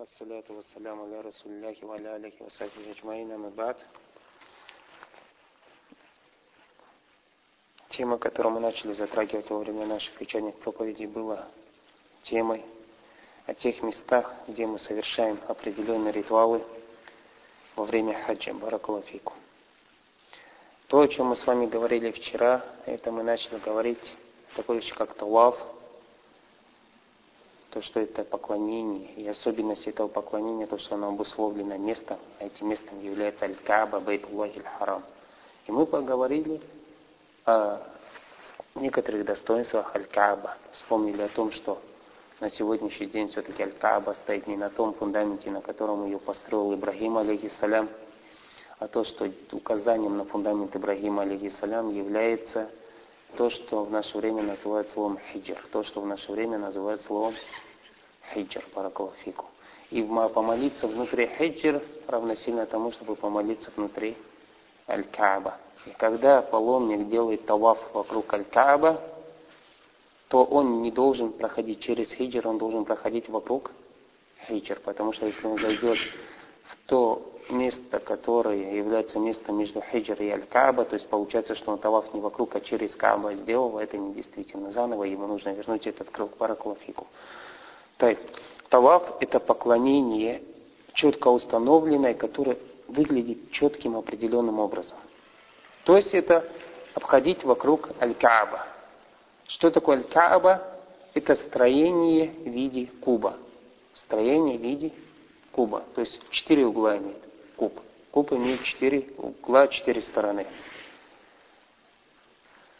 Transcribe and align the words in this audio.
والصلاة 0.00 0.44
والسلام 0.48 1.00
على 1.00 1.20
رسول 1.20 1.52
الله 1.52 1.76
وعلى 1.82 2.16
آله 2.16 2.32
وصحبه 2.40 2.90
أجمعين 2.90 3.32
أما 3.32 3.50
بعد 3.50 3.76
Тема, 7.90 8.16
которую 8.16 8.54
мы 8.54 8.60
начали 8.60 8.92
затрагивать 8.94 9.50
во 9.50 9.58
время 9.58 9.84
наших 9.84 10.18
вечерних 10.18 10.54
проповедей, 10.54 11.06
была 11.06 11.46
темой 12.22 12.64
о 13.44 13.52
тех 13.52 13.82
местах, 13.82 14.34
где 14.48 14.66
мы 14.66 14.78
совершаем 14.78 15.38
определенные 15.48 16.12
ритуалы 16.12 16.64
во 17.76 17.84
время 17.84 18.14
хаджа, 18.24 18.54
баракалафику. 18.54 19.34
То, 20.86 21.00
о 21.00 21.08
чем 21.08 21.26
мы 21.26 21.36
с 21.36 21.46
вами 21.46 21.66
говорили 21.66 22.10
вчера, 22.10 22.64
это 22.86 23.12
мы 23.12 23.22
начали 23.22 23.58
говорить 23.58 24.14
такой 24.56 24.76
вещи, 24.76 24.94
как 24.94 25.12
талав, 25.12 25.58
то, 27.75 27.81
что 27.81 27.99
это 27.99 28.23
поклонение, 28.23 29.11
и 29.15 29.27
особенность 29.27 29.85
этого 29.85 30.07
поклонения, 30.07 30.65
то, 30.65 30.77
что 30.77 30.95
оно 30.95 31.09
обусловлено 31.09 31.75
местом, 31.75 32.17
а 32.39 32.45
этим 32.45 32.69
местом 32.69 33.01
является 33.01 33.43
Аль-Кааба, 33.43 33.99
Бейтуллахи 33.99 34.59
Аль-Харам. 34.59 35.03
И 35.67 35.73
мы 35.73 35.85
поговорили 35.85 36.61
о 37.43 37.81
некоторых 38.75 39.25
достоинствах 39.25 39.93
Аль-Кааба, 39.93 40.55
вспомнили 40.71 41.21
о 41.21 41.27
том, 41.27 41.51
что 41.51 41.81
на 42.39 42.49
сегодняшний 42.49 43.07
день 43.07 43.27
все-таки 43.27 43.63
Аль-Кааба 43.63 44.13
стоит 44.13 44.47
не 44.47 44.55
на 44.55 44.69
том 44.69 44.93
фундаменте, 44.93 45.51
на 45.51 45.59
котором 45.59 46.05
ее 46.05 46.17
построил 46.17 46.73
Ибрагим, 46.75 47.17
алейхиссалям, 47.17 47.89
а 48.79 48.87
то, 48.87 49.03
что 49.03 49.29
указанием 49.51 50.15
на 50.15 50.23
фундамент 50.23 50.73
Ибрагима, 50.77 51.23
алейхиссалям, 51.23 51.93
является 51.93 52.69
то, 53.35 53.49
что 53.49 53.83
в 53.83 53.91
наше 53.91 54.17
время 54.17 54.41
называют 54.41 54.89
словом 54.89 55.19
хиджр, 55.31 55.57
то, 55.71 55.83
что 55.83 56.01
в 56.01 56.05
наше 56.05 56.31
время 56.31 56.57
называют 56.57 57.01
словом 57.01 57.35
хиджр, 58.33 58.63
паракалафику. 58.73 59.45
И 59.91 60.01
помолиться 60.01 60.87
внутри 60.87 61.29
хиджр 61.37 61.81
равносильно 62.07 62.65
тому, 62.65 62.91
чтобы 62.91 63.15
помолиться 63.15 63.71
внутри 63.75 64.17
аль-Кааба. 64.87 65.57
И 65.85 65.91
когда 65.91 66.41
паломник 66.41 67.07
делает 67.07 67.45
таваф 67.45 67.77
вокруг 67.93 68.33
аль-Кааба, 68.33 69.01
то 70.27 70.43
он 70.43 70.81
не 70.81 70.91
должен 70.91 71.33
проходить 71.33 71.81
через 71.81 72.11
хиджр, 72.11 72.47
он 72.47 72.57
должен 72.57 72.85
проходить 72.85 73.29
вокруг 73.29 73.71
хиджр. 74.47 74.79
Потому 74.83 75.13
что 75.13 75.27
если 75.27 75.45
он 75.45 75.59
зайдет 75.59 75.99
в 76.63 76.77
то 76.87 77.34
место, 77.49 77.99
которое 77.99 78.75
является 78.75 79.19
местом 79.19 79.57
между 79.57 79.81
хиджр 79.81 80.21
и 80.21 80.29
аль-Кааба, 80.29 80.85
то 80.85 80.95
есть 80.95 81.07
получается, 81.07 81.55
что 81.55 81.71
он 81.71 81.79
таваф 81.79 82.13
не 82.13 82.19
вокруг, 82.19 82.55
а 82.55 82.61
через 82.61 82.95
Кааба 82.95 83.33
сделал, 83.35 83.77
это 83.79 83.97
не 83.97 84.13
действительно 84.13 84.71
заново, 84.71 85.03
ему 85.03 85.27
нужно 85.27 85.49
вернуть 85.49 85.87
этот 85.87 86.09
круг 86.09 86.37
параклафику. 86.37 87.07
Так, 87.97 88.17
таваф 88.69 89.03
это 89.19 89.39
поклонение 89.39 90.41
четко 90.93 91.27
установленное, 91.27 92.13
которое 92.13 92.57
выглядит 92.87 93.51
четким 93.51 93.95
определенным 93.95 94.59
образом. 94.59 94.97
То 95.83 95.97
есть 95.97 96.13
это 96.13 96.49
обходить 96.93 97.43
вокруг 97.43 97.89
аль-Кааба. 98.01 98.65
Что 99.47 99.71
такое 99.71 99.97
аль-Кааба? 99.97 100.61
Это 101.13 101.35
строение 101.35 102.29
в 102.29 102.49
виде 102.49 102.87
куба. 103.01 103.37
Строение 103.93 104.57
в 104.57 104.61
виде 104.61 104.91
куба. 105.51 105.83
То 105.93 106.01
есть 106.01 106.19
четыре 106.29 106.65
угла 106.65 106.97
имеет 106.97 107.24
куб. 107.55 107.73
Куб 108.11 108.31
имеет 108.33 108.63
четыре 108.63 109.09
угла, 109.17 109.67
четыре 109.67 110.01
стороны. 110.01 110.45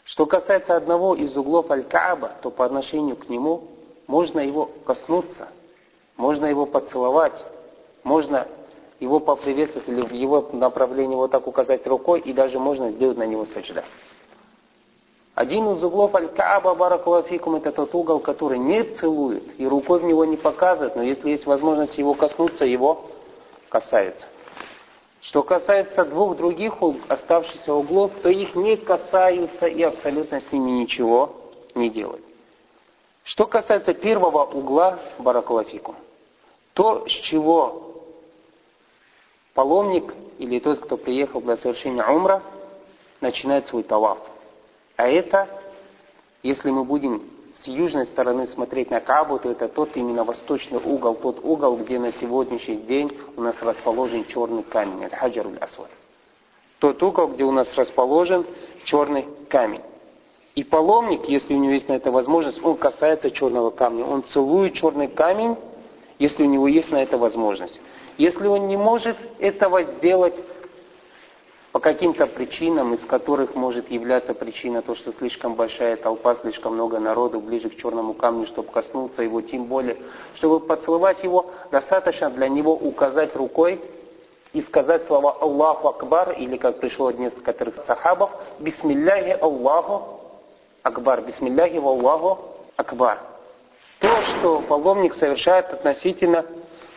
Что 0.04 0.24
касается 0.24 0.76
одного 0.76 1.14
из 1.14 1.36
углов 1.36 1.70
Аль-Кааба, 1.70 2.32
то 2.42 2.50
по 2.50 2.64
отношению 2.64 3.16
к 3.16 3.28
нему 3.28 3.68
можно 4.06 4.38
его 4.38 4.70
коснуться, 4.84 5.48
можно 6.16 6.46
его 6.46 6.64
поцеловать, 6.64 7.44
можно 8.04 8.46
его 9.00 9.20
поприветствовать 9.20 9.88
или 9.88 10.00
в 10.00 10.12
его 10.12 10.48
направлении 10.52 11.16
вот 11.16 11.32
так 11.32 11.46
указать 11.46 11.86
рукой, 11.86 12.20
и 12.20 12.32
даже 12.32 12.58
можно 12.58 12.90
сделать 12.90 13.18
на 13.18 13.26
него 13.26 13.46
сажда. 13.46 13.84
Один 15.34 15.68
из 15.74 15.84
углов 15.84 16.14
Аль-Кааба, 16.14 16.74
Баракулафикум, 16.76 17.56
это 17.56 17.72
тот 17.72 17.94
угол, 17.94 18.20
который 18.20 18.58
не 18.58 18.84
целует 18.94 19.60
и 19.60 19.66
рукой 19.66 20.00
в 20.00 20.04
него 20.04 20.24
не 20.24 20.38
показывает, 20.38 20.96
но 20.96 21.02
если 21.02 21.30
есть 21.30 21.44
возможность 21.44 21.98
его 21.98 22.14
коснуться, 22.14 22.64
его 22.64 23.10
касается. 23.68 24.28
Что 25.26 25.42
касается 25.42 26.04
двух 26.04 26.36
других 26.36 26.74
оставшихся 27.08 27.74
углов, 27.74 28.12
то 28.22 28.28
их 28.28 28.54
не 28.54 28.76
касаются 28.76 29.66
и 29.66 29.82
абсолютно 29.82 30.40
с 30.40 30.52
ними 30.52 30.70
ничего 30.70 31.34
не 31.74 31.90
делают. 31.90 32.24
Что 33.24 33.44
касается 33.46 33.92
первого 33.92 34.44
угла 34.44 35.00
Баракулафику, 35.18 35.96
то, 36.74 37.08
с 37.08 37.10
чего 37.10 38.04
паломник 39.52 40.14
или 40.38 40.60
тот, 40.60 40.78
кто 40.78 40.96
приехал 40.96 41.40
для 41.40 41.56
совершения 41.56 42.06
умра, 42.06 42.40
начинает 43.20 43.66
свой 43.66 43.82
талаф. 43.82 44.18
А 44.94 45.08
это, 45.08 45.48
если 46.44 46.70
мы 46.70 46.84
будем 46.84 47.28
с 47.62 47.66
южной 47.66 48.06
стороны 48.06 48.46
смотреть 48.46 48.90
на 48.90 49.00
Кабу, 49.00 49.38
то 49.38 49.50
это 49.50 49.68
тот 49.68 49.96
именно 49.96 50.24
восточный 50.24 50.78
угол, 50.78 51.14
тот 51.14 51.40
угол, 51.42 51.76
где 51.78 51.98
на 51.98 52.12
сегодняшний 52.12 52.76
день 52.76 53.16
у 53.36 53.40
нас 53.40 53.56
расположен 53.60 54.26
черный 54.26 54.62
камень, 54.62 55.04
аль-хаджар 55.04 55.46
асвад 55.60 55.90
Тот 56.78 57.02
угол, 57.02 57.28
где 57.28 57.44
у 57.44 57.52
нас 57.52 57.72
расположен 57.74 58.44
черный 58.84 59.26
камень. 59.48 59.80
И 60.54 60.64
паломник, 60.64 61.28
если 61.28 61.54
у 61.54 61.58
него 61.58 61.72
есть 61.72 61.88
на 61.88 61.94
это 61.94 62.10
возможность, 62.10 62.62
он 62.62 62.76
касается 62.76 63.30
черного 63.30 63.70
камня, 63.70 64.04
он 64.04 64.24
целует 64.24 64.74
черный 64.74 65.08
камень, 65.08 65.56
если 66.18 66.44
у 66.44 66.46
него 66.46 66.68
есть 66.68 66.90
на 66.90 67.02
это 67.02 67.18
возможность. 67.18 67.80
Если 68.18 68.46
он 68.46 68.66
не 68.66 68.76
может 68.76 69.16
этого 69.38 69.82
сделать, 69.82 70.34
по 71.76 71.80
каким-то 71.80 72.26
причинам, 72.26 72.94
из 72.94 73.04
которых 73.04 73.54
может 73.54 73.90
являться 73.90 74.32
причина 74.32 74.80
то, 74.80 74.94
что 74.94 75.12
слишком 75.12 75.56
большая 75.56 75.98
толпа, 75.98 76.34
слишком 76.36 76.72
много 76.72 76.98
народу 76.98 77.38
ближе 77.38 77.68
к 77.68 77.76
черному 77.76 78.14
камню, 78.14 78.46
чтобы 78.46 78.72
коснуться 78.72 79.22
его, 79.22 79.42
тем 79.42 79.64
более, 79.64 79.98
чтобы 80.36 80.60
поцеловать 80.60 81.22
его, 81.22 81.50
достаточно 81.70 82.30
для 82.30 82.48
него 82.48 82.72
указать 82.72 83.36
рукой 83.36 83.78
и 84.54 84.62
сказать 84.62 85.04
слова 85.04 85.36
Аллаху 85.38 85.88
Акбар, 85.88 86.32
или 86.38 86.56
как 86.56 86.80
пришло 86.80 87.08
от 87.08 87.18
некоторых 87.18 87.74
сахабов, 87.84 88.30
Бисмилляхи 88.58 89.38
Аллаху 89.38 90.20
Акбар, 90.82 91.20
Бисмилляхи 91.26 91.76
Аллаху 91.76 92.38
Акбар. 92.76 93.18
То, 93.98 94.22
что 94.22 94.62
паломник 94.62 95.12
совершает 95.12 95.66
относительно 95.74 96.46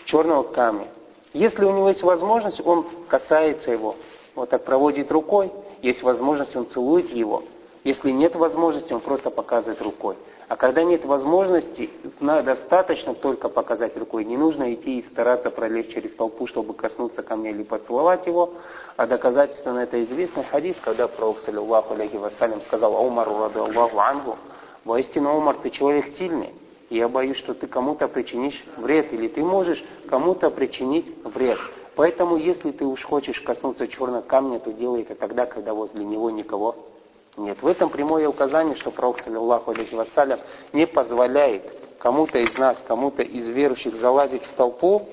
черного 0.06 0.44
камня. 0.44 0.88
Если 1.34 1.66
у 1.66 1.72
него 1.72 1.90
есть 1.90 2.02
возможность, 2.02 2.62
он 2.66 2.88
касается 3.10 3.72
его, 3.72 3.98
вот 4.36 4.50
так 4.50 4.66
проводит 4.66 5.12
рукой, 5.12 5.52
есть 5.82 6.04
возможность, 6.04 6.56
он 6.56 6.70
целует 6.70 7.10
его. 7.10 7.44
Если 7.84 8.12
нет 8.12 8.36
возможности, 8.36 8.92
он 8.94 9.00
просто 9.00 9.30
показывает 9.30 9.82
рукой. 9.82 10.16
А 10.50 10.56
когда 10.56 10.84
нет 10.84 11.06
возможности, 11.06 11.92
достаточно 12.20 13.14
только 13.14 13.50
показать 13.50 13.96
рукой. 13.96 14.26
Не 14.26 14.36
нужно 14.36 14.74
идти 14.74 14.98
и 14.98 15.04
стараться 15.04 15.52
пролезть 15.52 15.92
через 15.92 16.16
толпу, 16.16 16.48
чтобы 16.48 16.74
коснуться 16.74 17.22
камня 17.22 17.52
или 17.52 17.62
поцеловать 17.62 18.26
его. 18.26 18.54
А 18.98 19.06
доказательство 19.06 19.72
на 19.72 19.84
это 19.84 20.04
известный 20.04 20.44
хадис, 20.44 20.80
когда 20.80 21.08
пророк, 21.08 21.40
саллиллаху 21.42 21.94
алейхи 21.94 22.16
вассалям, 22.16 22.62
сказал 22.64 22.96
Умару, 23.06 23.38
рады 23.38 23.60
Аллаху 23.60 24.00
ангу, 24.00 24.38
воистину, 24.86 25.38
Умар, 25.38 25.58
ты 25.62 25.70
человек 25.70 26.08
сильный. 26.18 26.50
И 26.90 26.98
я 26.98 27.08
боюсь, 27.08 27.38
что 27.38 27.54
ты 27.54 27.68
кому-то 27.68 28.08
причинишь 28.08 28.66
вред, 28.78 29.14
или 29.14 29.28
ты 29.28 29.44
можешь 29.44 29.84
кому-то 30.10 30.50
причинить 30.50 31.06
вред. 31.26 31.60
Поэтому, 32.00 32.38
если 32.38 32.72
ты 32.72 32.86
уж 32.86 33.04
хочешь 33.04 33.42
коснуться 33.42 33.86
черного 33.90 34.22
камня, 34.22 34.62
то 34.62 34.72
делай 34.72 35.02
это 35.02 35.16
тогда, 35.16 35.46
когда 35.46 35.74
возле 35.74 36.06
него 36.06 36.30
никого 36.30 36.78
нет. 37.36 37.62
В 37.62 37.68
этом 37.68 37.90
прямое 37.90 38.26
указание, 38.30 38.78
что 38.78 38.90
Пророк, 38.90 39.20
саллиллаху 39.20 39.72
алейхи 39.72 39.96
вассалям, 39.96 40.40
не 40.72 40.88
позволяет 40.88 41.62
кому-то 41.98 42.40
из 42.40 42.58
нас, 42.58 42.82
кому-то 42.88 43.22
из 43.22 43.50
верующих 43.50 43.96
залазить 43.96 44.46
в 44.46 44.54
толпу, 44.54 45.10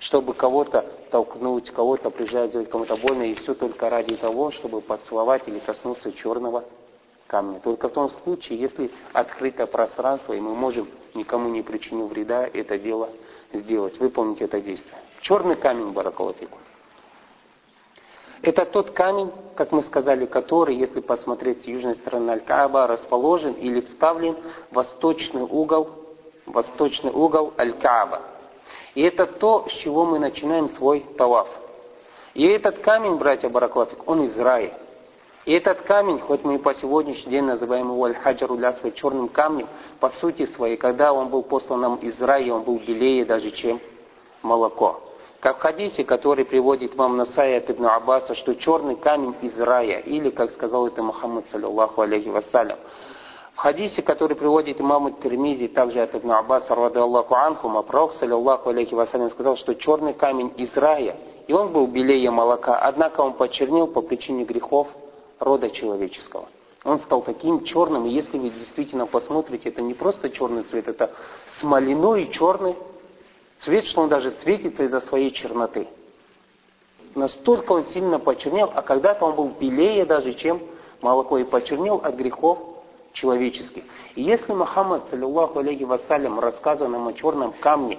чтобы 0.00 0.34
кого-то 0.34 0.84
толкнуть, 1.12 1.70
кого-то 1.70 2.10
прижать, 2.10 2.50
сделать 2.50 2.68
кому-то 2.68 2.96
больно, 2.96 3.22
и 3.22 3.34
все 3.34 3.54
только 3.54 3.88
ради 3.88 4.16
того, 4.16 4.50
чтобы 4.50 4.80
поцеловать 4.80 5.46
или 5.46 5.60
коснуться 5.60 6.10
черного 6.10 6.64
камня. 7.28 7.60
Только 7.60 7.88
в 7.88 7.92
том 7.92 8.10
случае, 8.10 8.58
если 8.58 8.90
открыто 9.12 9.68
пространство, 9.68 10.32
и 10.32 10.40
мы 10.40 10.56
можем, 10.56 10.88
никому 11.14 11.48
не 11.48 11.62
причинив 11.62 12.10
вреда, 12.10 12.44
это 12.52 12.76
дело 12.76 13.08
сделать, 13.58 13.98
выполнить 13.98 14.40
это 14.40 14.60
действие. 14.60 14.98
Черный 15.20 15.56
камень 15.56 15.92
Баракалатику. 15.92 16.58
Это 18.42 18.66
тот 18.66 18.90
камень, 18.90 19.32
как 19.54 19.72
мы 19.72 19.82
сказали, 19.82 20.26
который, 20.26 20.76
если 20.76 21.00
посмотреть 21.00 21.64
с 21.64 21.66
южной 21.66 21.96
стороны 21.96 22.30
Аль-Кааба, 22.30 22.86
расположен 22.86 23.54
или 23.54 23.80
вставлен 23.80 24.36
в 24.70 24.74
восточный 24.74 25.42
угол, 25.42 25.88
восточный 26.44 27.10
угол 27.10 27.54
Аль-Кааба. 27.58 28.20
И 28.94 29.02
это 29.02 29.26
то, 29.26 29.66
с 29.68 29.72
чего 29.72 30.04
мы 30.04 30.18
начинаем 30.18 30.68
свой 30.68 31.00
таваф. 31.16 31.48
И 32.34 32.46
этот 32.46 32.80
камень, 32.80 33.16
братья 33.16 33.48
Бараклатик, 33.48 34.06
он 34.06 34.24
из 34.24 34.38
рая. 34.38 34.78
И 35.44 35.52
этот 35.52 35.82
камень, 35.82 36.20
хоть 36.20 36.42
мы 36.42 36.54
и 36.54 36.58
по 36.58 36.74
сегодняшний 36.74 37.32
день 37.32 37.44
называем 37.44 37.90
его 37.90 38.04
Аль-Хаджару 38.06 38.56
Лясвай 38.56 38.92
черным 38.92 39.28
камнем, 39.28 39.68
по 40.00 40.08
сути 40.08 40.46
своей, 40.46 40.78
когда 40.78 41.12
он 41.12 41.28
был 41.28 41.42
послан 41.42 41.80
нам 41.80 41.96
из 41.96 42.20
рая, 42.22 42.50
он 42.54 42.62
был 42.62 42.78
белее 42.78 43.26
даже, 43.26 43.50
чем 43.50 43.78
молоко. 44.42 45.00
Как 45.40 45.58
в 45.58 45.60
хадисе, 45.60 46.04
который 46.04 46.46
приводит 46.46 46.94
вам 46.94 47.18
Насай 47.18 47.58
от 47.58 47.70
Ибн 47.70 47.84
Аббаса, 47.84 48.34
что 48.34 48.54
черный 48.54 48.96
камень 48.96 49.34
из 49.42 49.60
рая, 49.60 49.98
или, 49.98 50.30
как 50.30 50.50
сказал 50.52 50.86
это 50.86 51.02
Мухаммад, 51.02 51.46
саллиллаху 51.48 52.00
алейхи 52.00 52.28
вассалям. 52.28 52.78
В 53.52 53.58
хадисе, 53.58 54.00
который 54.00 54.36
приводит 54.36 54.80
имам 54.80 55.12
Термизи, 55.16 55.68
также 55.68 56.00
от 56.00 56.14
Ибн 56.14 56.32
Аббаса, 56.32 56.74
рады 56.74 57.00
Аллаху 57.00 57.34
анхума, 57.34 57.82
пророк, 57.82 58.14
саллиллаху 58.14 58.70
алейхи 58.70 58.94
вассалям, 58.94 59.28
сказал, 59.28 59.56
что 59.56 59.74
черный 59.74 60.14
камень 60.14 60.54
из 60.56 60.74
рая, 60.78 61.18
и 61.46 61.52
он 61.52 61.70
был 61.70 61.86
белее 61.86 62.30
молока, 62.30 62.78
однако 62.78 63.20
он 63.20 63.34
почернел 63.34 63.86
по 63.86 64.00
причине 64.00 64.44
грехов 64.44 64.88
рода 65.38 65.70
человеческого. 65.70 66.48
Он 66.84 66.98
стал 66.98 67.22
таким 67.22 67.64
черным, 67.64 68.06
и 68.06 68.10
если 68.10 68.38
вы 68.38 68.50
действительно 68.50 69.06
посмотрите, 69.06 69.70
это 69.70 69.80
не 69.80 69.94
просто 69.94 70.30
черный 70.30 70.64
цвет, 70.64 70.88
это 70.88 71.12
смоляной 71.58 72.30
черный 72.30 72.76
Цвет, 73.58 73.84
что 73.86 74.02
он 74.02 74.08
даже 74.08 74.32
светится 74.32 74.82
из-за 74.84 75.00
своей 75.00 75.30
черноты. 75.30 75.88
Настолько 77.14 77.72
он 77.72 77.84
сильно 77.86 78.18
почернел, 78.18 78.70
а 78.74 78.82
когда-то 78.82 79.24
он 79.24 79.36
был 79.36 79.48
белее 79.60 80.04
даже, 80.04 80.34
чем 80.34 80.60
молоко, 81.00 81.38
и 81.38 81.44
почернел 81.44 81.96
от 81.96 82.14
грехов 82.16 82.58
человеческих. 83.12 83.84
И 84.16 84.22
если 84.22 84.52
Мухаммад, 84.52 85.08
саллиллаху 85.08 85.60
алейхи 85.60 85.84
вассалям, 85.84 86.40
рассказывая 86.40 86.90
нам 86.90 87.06
о 87.06 87.12
черном 87.12 87.52
камне, 87.60 87.98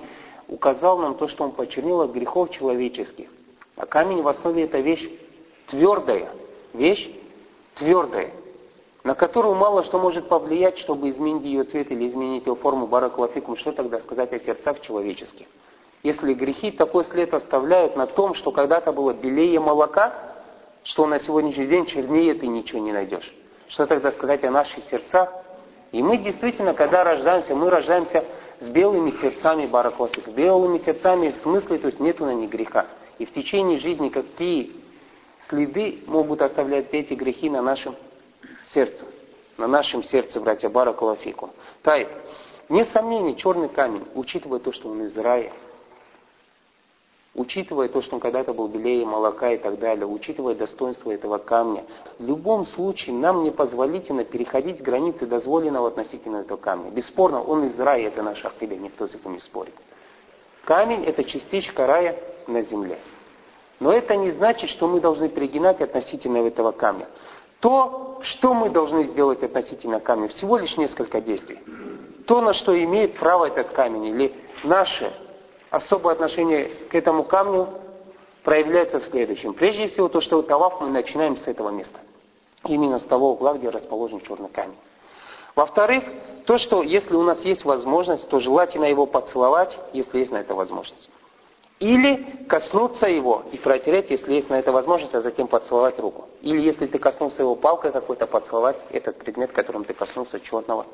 указал 0.49 0.97
нам 0.99 1.15
то, 1.15 1.27
что 1.27 1.45
он 1.45 1.51
почернел 1.51 2.01
от 2.01 2.11
грехов 2.11 2.51
человеческих, 2.51 3.29
а 3.77 3.85
камень 3.85 4.21
в 4.21 4.27
основе 4.27 4.65
это 4.65 4.79
вещь 4.79 5.09
твердая, 5.67 6.29
вещь 6.73 7.09
твердая 7.75 8.31
на 9.05 9.13
которую 9.13 9.53
мало 9.53 9.83
что 9.83 9.99
может 9.99 10.27
повлиять, 10.29 10.79
чтобы 10.79 11.09
изменить 11.09 11.43
ее 11.43 11.63
цвет 11.63 11.91
или 11.91 12.07
изменить 12.07 12.47
ее 12.47 12.55
форму 12.55 12.87
баракулафикум, 12.87 13.55
что 13.55 13.71
тогда 13.71 14.01
сказать 14.01 14.33
о 14.33 14.39
сердцах 14.39 14.81
человеческих? 14.81 15.45
Если 16.01 16.33
грехи 16.33 16.71
такой 16.71 17.05
след 17.05 17.31
оставляют 17.31 17.95
на 17.95 18.07
том, 18.07 18.33
что 18.33 18.51
когда-то 18.51 18.91
было 18.91 19.13
белее 19.13 19.59
молока, 19.59 20.11
что 20.83 21.05
на 21.05 21.19
сегодняшний 21.19 21.67
день 21.67 21.85
чернее 21.85 22.33
ты 22.33 22.47
ничего 22.47 22.79
не 22.79 22.93
найдешь. 22.93 23.31
Что 23.67 23.85
тогда 23.85 24.11
сказать 24.11 24.43
о 24.43 24.49
наших 24.49 24.83
сердцах? 24.85 25.31
И 25.91 26.01
мы 26.01 26.17
действительно, 26.17 26.73
когда 26.73 27.03
рождаемся, 27.03 27.53
мы 27.53 27.69
рождаемся 27.69 28.25
с 28.59 28.67
белыми 28.69 29.11
сердцами 29.21 29.67
баракотик. 29.67 30.29
Белыми 30.29 30.79
сердцами 30.79 31.29
в 31.29 31.37
смысле, 31.37 31.77
то 31.77 31.87
есть 31.87 31.99
нету 31.99 32.25
на 32.25 32.33
них 32.33 32.49
греха. 32.49 32.87
И 33.19 33.25
в 33.27 33.33
течение 33.33 33.77
жизни 33.77 34.09
какие 34.09 34.73
следы 35.47 35.99
могут 36.07 36.41
оставлять 36.41 36.87
эти 36.91 37.13
грехи 37.13 37.49
на 37.49 37.61
нашем 37.61 37.95
сердце, 38.63 39.05
на 39.57 39.67
нашем 39.67 40.03
сердце, 40.03 40.39
братья 40.39 40.69
Баракалафику. 40.69 41.51
Тай, 41.81 42.07
нет 42.69 42.87
сомнений, 42.89 43.37
черный 43.37 43.69
камень, 43.69 44.05
учитывая 44.15 44.59
то, 44.59 44.71
что 44.71 44.89
он 44.89 45.03
из 45.03 45.15
рая, 45.17 45.51
учитывая 47.35 47.89
то, 47.89 48.01
что 48.01 48.15
он 48.15 48.21
когда-то 48.21 48.53
был 48.53 48.67
белее 48.67 49.05
молока 49.05 49.51
и 49.51 49.57
так 49.57 49.77
далее, 49.77 50.07
учитывая 50.07 50.55
достоинство 50.55 51.11
этого 51.11 51.37
камня, 51.37 51.83
в 52.17 52.25
любом 52.25 52.65
случае 52.65 53.15
нам 53.15 53.43
не 53.43 53.51
позволительно 53.51 54.23
переходить 54.23 54.81
границы 54.81 55.25
дозволенного 55.25 55.89
относительно 55.89 56.37
этого 56.37 56.57
камня. 56.57 56.89
Бесспорно, 56.91 57.43
он 57.43 57.67
из 57.67 57.79
рая, 57.79 58.07
это 58.07 58.23
наша 58.23 58.47
акида, 58.47 58.75
никто 58.77 59.07
с 59.07 59.13
этим 59.13 59.33
не 59.33 59.39
спорит. 59.39 59.73
Камень– 60.63 61.03
это 61.05 61.23
частичка 61.23 61.85
рая 61.85 62.17
на 62.47 62.63
земле. 62.63 62.97
Но 63.79 63.91
это 63.91 64.15
не 64.15 64.31
значит, 64.31 64.69
что 64.69 64.87
мы 64.87 64.99
должны 64.99 65.29
перегинать 65.29 65.81
относительно 65.81 66.37
этого 66.37 66.71
камня 66.71 67.07
то, 67.65 68.19
что 68.21 68.53
мы 68.53 68.69
должны 68.69 69.05
сделать 69.05 69.41
относительно 69.41 69.99
камня, 69.99 70.27
всего 70.27 70.57
лишь 70.57 70.77
несколько 70.77 71.19
действий. 71.19 71.59
То, 72.27 72.39
на 72.41 72.53
что 72.53 72.77
имеет 72.83 73.17
право 73.17 73.45
этот 73.45 73.69
камень, 73.69 74.05
или 74.05 74.35
наше 74.63 75.11
особое 75.71 76.13
отношение 76.13 76.65
к 76.89 76.93
этому 76.93 77.23
камню 77.23 77.67
проявляется 78.43 78.99
в 78.99 79.05
следующем. 79.05 79.55
Прежде 79.55 79.87
всего, 79.87 80.09
то, 80.09 80.21
что 80.21 80.43
таваф 80.43 80.79
мы 80.79 80.89
начинаем 80.89 81.37
с 81.37 81.47
этого 81.47 81.69
места. 81.69 81.99
Именно 82.67 82.99
с 82.99 83.05
того 83.05 83.31
угла, 83.31 83.55
где 83.55 83.69
расположен 83.69 84.21
черный 84.21 84.49
камень. 84.49 84.77
Во-вторых, 85.55 86.03
то, 86.45 86.59
что 86.59 86.83
если 86.83 87.15
у 87.15 87.23
нас 87.23 87.43
есть 87.45 87.65
возможность, 87.65 88.29
то 88.29 88.39
желательно 88.39 88.85
его 88.85 89.07
поцеловать, 89.07 89.75
если 89.91 90.19
есть 90.19 90.31
на 90.31 90.37
это 90.37 90.53
возможность. 90.53 91.09
Или 91.79 92.45
коснуться 92.47 93.07
его 93.07 93.43
и 93.51 93.57
протереть, 93.57 94.09
если 94.09 94.35
есть 94.35 94.49
на 94.49 94.57
это 94.59 94.71
возможность, 94.71 95.13
а 95.13 95.21
затем 95.21 95.47
поцеловать 95.47 95.99
руку. 95.99 96.25
Или 96.41 96.61
если 96.61 96.85
ты 96.85 96.97
коснулся 96.99 97.41
его 97.41 97.55
палкой 97.55 97.91
какой-то, 97.91 98.27
поцеловать 98.27 98.77
этот 98.91 99.17
предмет, 99.17 99.51
которым 99.51 99.83
ты 99.83 99.93
коснулся 99.93 100.39
черного 100.39 100.85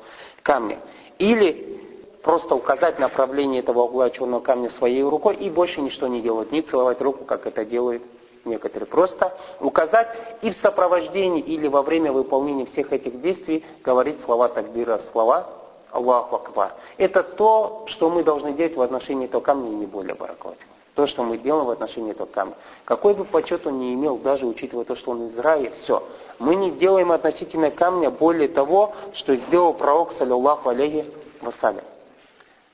камня. 0.42 0.80
Или 1.18 1.80
просто 2.22 2.56
указать 2.56 2.98
направление 2.98 3.60
этого 3.60 3.82
угла 3.82 4.10
черного 4.10 4.40
камня 4.40 4.70
своей 4.70 5.04
рукой 5.04 5.36
и 5.36 5.50
больше 5.50 5.80
ничто 5.80 6.08
не 6.08 6.20
делать. 6.20 6.50
Не 6.50 6.62
целовать 6.62 7.00
руку, 7.00 7.24
как 7.24 7.46
это 7.46 7.64
делают 7.64 8.02
некоторые. 8.44 8.88
Просто 8.88 9.32
указать 9.60 10.08
и 10.42 10.50
в 10.50 10.56
сопровождении 10.56 11.42
или 11.42 11.68
во 11.68 11.82
время 11.82 12.10
выполнения 12.10 12.66
всех 12.66 12.92
этих 12.92 13.20
действий 13.20 13.64
говорить 13.84 14.20
слова 14.22 14.48
такбира, 14.48 14.98
слова 14.98 15.46
Аллаху 15.92 16.36
Акбар. 16.36 16.72
Это 16.96 17.22
то, 17.22 17.84
что 17.86 18.10
мы 18.10 18.24
должны 18.24 18.52
делать 18.54 18.74
в 18.74 18.82
отношении 18.82 19.26
этого 19.26 19.42
камня 19.42 19.70
и 19.70 19.74
не 19.74 19.86
более 19.86 20.14
баракалату. 20.14 20.71
То, 20.94 21.06
что 21.06 21.22
мы 21.22 21.38
делаем 21.38 21.66
в 21.66 21.70
отношении 21.70 22.10
этого 22.10 22.26
камня. 22.26 22.54
Какой 22.84 23.14
бы 23.14 23.24
почет 23.24 23.66
он 23.66 23.80
ни 23.80 23.94
имел, 23.94 24.18
даже 24.18 24.46
учитывая 24.46 24.84
то, 24.84 24.94
что 24.94 25.12
он 25.12 25.24
из 25.24 25.38
рая, 25.38 25.70
все. 25.82 26.02
Мы 26.38 26.54
не 26.54 26.70
делаем 26.72 27.12
относительно 27.12 27.70
камня 27.70 28.10
более 28.10 28.48
того, 28.48 28.92
что 29.14 29.34
сделал 29.34 29.72
пророк, 29.72 30.12
саллиллаху 30.12 30.68
алейхи 30.68 31.06
вассалям. 31.40 31.84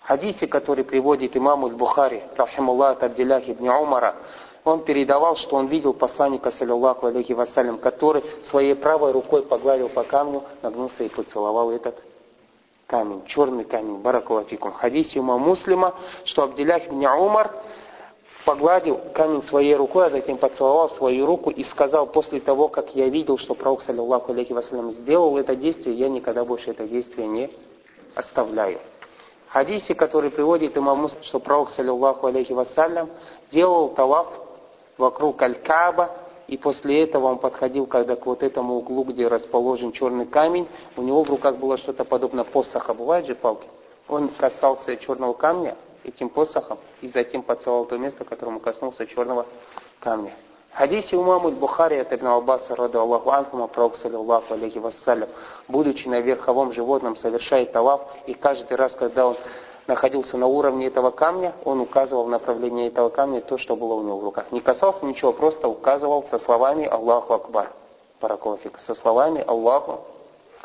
хадисе, 0.01 0.49
который 0.49 0.85
приводит 0.85 1.37
имаму 1.37 1.69
Бухари, 1.69 2.25
рахимуллах 2.37 2.97
от 2.97 3.05
Абдилях 3.05 3.49
ибн 3.49 3.69
Умара, 3.69 4.17
он 4.65 4.83
передавал, 4.85 5.37
что 5.37 5.57
он 5.57 5.69
видел 5.69 5.95
посланника, 5.95 6.51
саллиллаху 6.51 7.07
алейхи 7.07 7.33
вассалям, 7.33 7.79
который 7.79 8.25
своей 8.47 8.75
правой 8.75 9.13
рукой 9.13 9.43
погладил 9.43 9.91
по 9.91 10.03
камню, 10.03 10.43
нагнулся 10.63 11.05
и 11.05 11.09
поцеловал 11.09 11.71
этот 11.71 12.03
камень, 12.89 13.25
черный 13.27 13.65
камень, 13.65 13.99
баракулафикум. 13.99 14.73
В 14.73 14.77
хадисе 14.77 15.21
ума 15.21 15.39
муслима, 15.39 15.95
что 16.25 16.43
Абдилях 16.43 16.89
ибн 16.89 17.07
Умар 17.07 17.53
погладил 18.49 18.99
камень 19.13 19.43
своей 19.43 19.77
рукой, 19.77 20.07
а 20.07 20.11
затем 20.11 20.39
поцеловал 20.39 20.89
свою 20.93 21.27
руку 21.27 21.51
и 21.51 21.63
сказал, 21.65 22.07
после 22.07 22.41
того, 22.41 22.69
как 22.69 22.97
я 22.97 23.11
видел, 23.11 23.37
что 23.37 23.53
пророк, 23.53 23.83
саллиллаху 23.83 24.33
алейхи 24.33 24.55
вассалям, 24.55 24.91
сделал 24.91 25.37
это 25.37 25.55
действие, 25.55 25.99
я 25.99 26.09
никогда 26.09 26.47
больше 26.47 26.71
это 26.71 26.89
действие 26.89 27.29
не 27.29 27.51
оставляю. 28.15 28.79
В 29.49 29.53
хадисе, 29.53 29.95
который 29.95 30.31
приводит 30.31 30.79
имам 30.79 31.11
что 31.21 31.41
пророк, 31.41 31.69
саллиллаху 31.69 32.27
алейхи 32.27 32.53
вассалям, 32.53 33.11
делал 33.53 33.91
талаф 33.91 34.29
вокруг 34.97 35.43
Аль-Кааба, 35.43 36.11
и 36.47 36.57
после 36.57 37.03
этого 37.03 37.27
он 37.27 37.41
подходил, 37.41 37.85
когда 37.85 38.17
к 38.17 38.25
вот 38.25 38.43
этому 38.43 38.77
углу, 38.77 39.05
где 39.05 39.29
расположен 39.29 39.93
черный 39.93 40.25
камень, 40.25 40.67
у 40.97 41.03
него 41.03 41.23
в 41.23 41.29
руках 41.29 41.59
было 41.59 41.77
что-то 41.77 42.07
подобное 42.07 42.45
посоха, 42.45 42.95
бывает 42.95 43.27
же 43.27 43.35
палки? 43.35 43.69
Он 44.09 44.29
касался 44.29 44.97
черного 44.97 45.35
камня, 45.35 45.77
этим 46.05 46.29
посохом 46.29 46.79
и 47.01 47.09
затем 47.09 47.43
поцеловал 47.43 47.87
то 47.87 47.97
место, 47.99 48.25
которому 48.25 48.61
коснулся 48.61 49.07
черного 49.07 49.47
камня. 50.01 50.35
В 50.73 50.77
хадисе 50.77 51.17
умаму 51.17 51.51
Бухари 51.51 51.97
от 51.97 52.13
Ибн 52.13 52.27
Аббаса, 52.27 52.77
рада 52.77 53.01
Аллаху 53.01 53.31
Анхума, 53.31 53.69
пророк, 53.69 53.97
саллиллаху 53.97 54.55
алейхи 54.55 54.79
вассалям, 54.79 55.29
будучи 55.67 56.07
на 56.07 56.21
верховом 56.21 56.73
животном, 56.73 57.17
совершает 57.17 57.73
талав, 57.73 58.03
и 58.27 58.35
каждый 58.35 58.77
раз, 58.77 58.95
когда 58.95 59.27
он 59.29 59.37
находился 59.89 60.37
на 60.37 60.47
уровне 60.47 60.87
этого 60.87 61.11
камня, 61.11 61.55
он 61.65 61.81
указывал 61.81 62.25
в 62.25 62.29
направлении 62.29 62.87
этого 62.89 63.09
камня 63.09 63.41
то, 63.41 63.59
что 63.59 63.75
было 63.75 63.95
у 63.95 64.03
него 64.03 64.19
в 64.19 64.25
руках. 64.25 64.53
Не 64.53 64.61
касался 64.61 65.05
ничего, 65.05 65.33
просто 65.33 65.67
указывал 65.67 66.23
со 66.25 66.39
словами 66.39 66.85
Аллаху 66.87 67.33
Акбар. 67.33 67.73
Паракофик. 68.21 68.79
Со 68.79 68.95
словами 68.95 69.43
Аллаху 69.47 70.01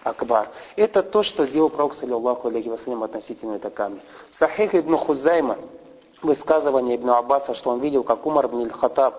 Акбар. 0.04 0.50
Это 0.76 1.02
то, 1.02 1.24
что 1.24 1.48
делал 1.48 1.70
Пророк, 1.70 1.94
саллиллаху 1.94 2.48
алейхи 2.48 2.70
вассалям, 2.70 3.04
относительно 3.04 3.56
этого 3.56 3.72
камня. 3.72 4.02
Сахих 4.32 4.76
ибн 4.76 4.98
Хузайма, 4.98 5.58
высказывание 6.22 6.98
Ибн 6.98 7.12
Аббаса, 7.12 7.54
что 7.54 7.70
он 7.70 7.80
видел, 7.80 8.04
как 8.04 8.26
Умар 8.26 8.46
ибн 8.48 8.70
Хатаб 8.70 9.16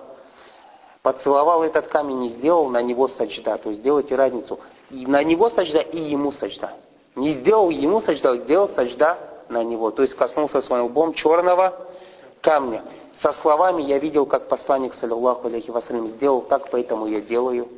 поцеловал 1.03 1.63
этот 1.63 1.89
камень 1.89 2.25
и 2.25 2.29
сделал 2.31 2.69
на 2.71 2.83
него 2.83 3.09
сачда. 3.09 3.59
То 3.59 3.69
есть 3.69 3.81
сделайте 3.81 4.17
разницу. 4.17 4.59
И 4.91 5.07
на 5.07 5.23
него 5.23 5.51
сачда 5.51 5.81
и 5.81 5.99
ему 5.99 6.33
сачда. 6.33 6.73
Не 7.15 7.35
сделал 7.35 7.71
ему 7.71 8.01
сачда, 8.01 8.31
а 8.31 8.37
сделал 8.39 8.69
сачда 8.71 9.19
на 9.49 9.63
него. 9.63 9.91
То 9.91 10.03
есть 10.03 10.15
коснулся 10.15 10.63
своим 10.63 10.87
лбом 10.87 11.13
черного 11.13 11.75
камня. 12.41 12.83
Со 13.15 13.33
словами 13.33 13.83
я 13.83 13.99
видел, 13.99 14.27
как 14.27 14.49
посланник, 14.49 14.95
саллиллаху 14.95 15.47
алейхи 15.47 15.71
вассалям, 15.71 16.09
сделал 16.09 16.43
так, 16.43 16.71
поэтому 16.71 17.07
я 17.07 17.21
делаю 17.21 17.69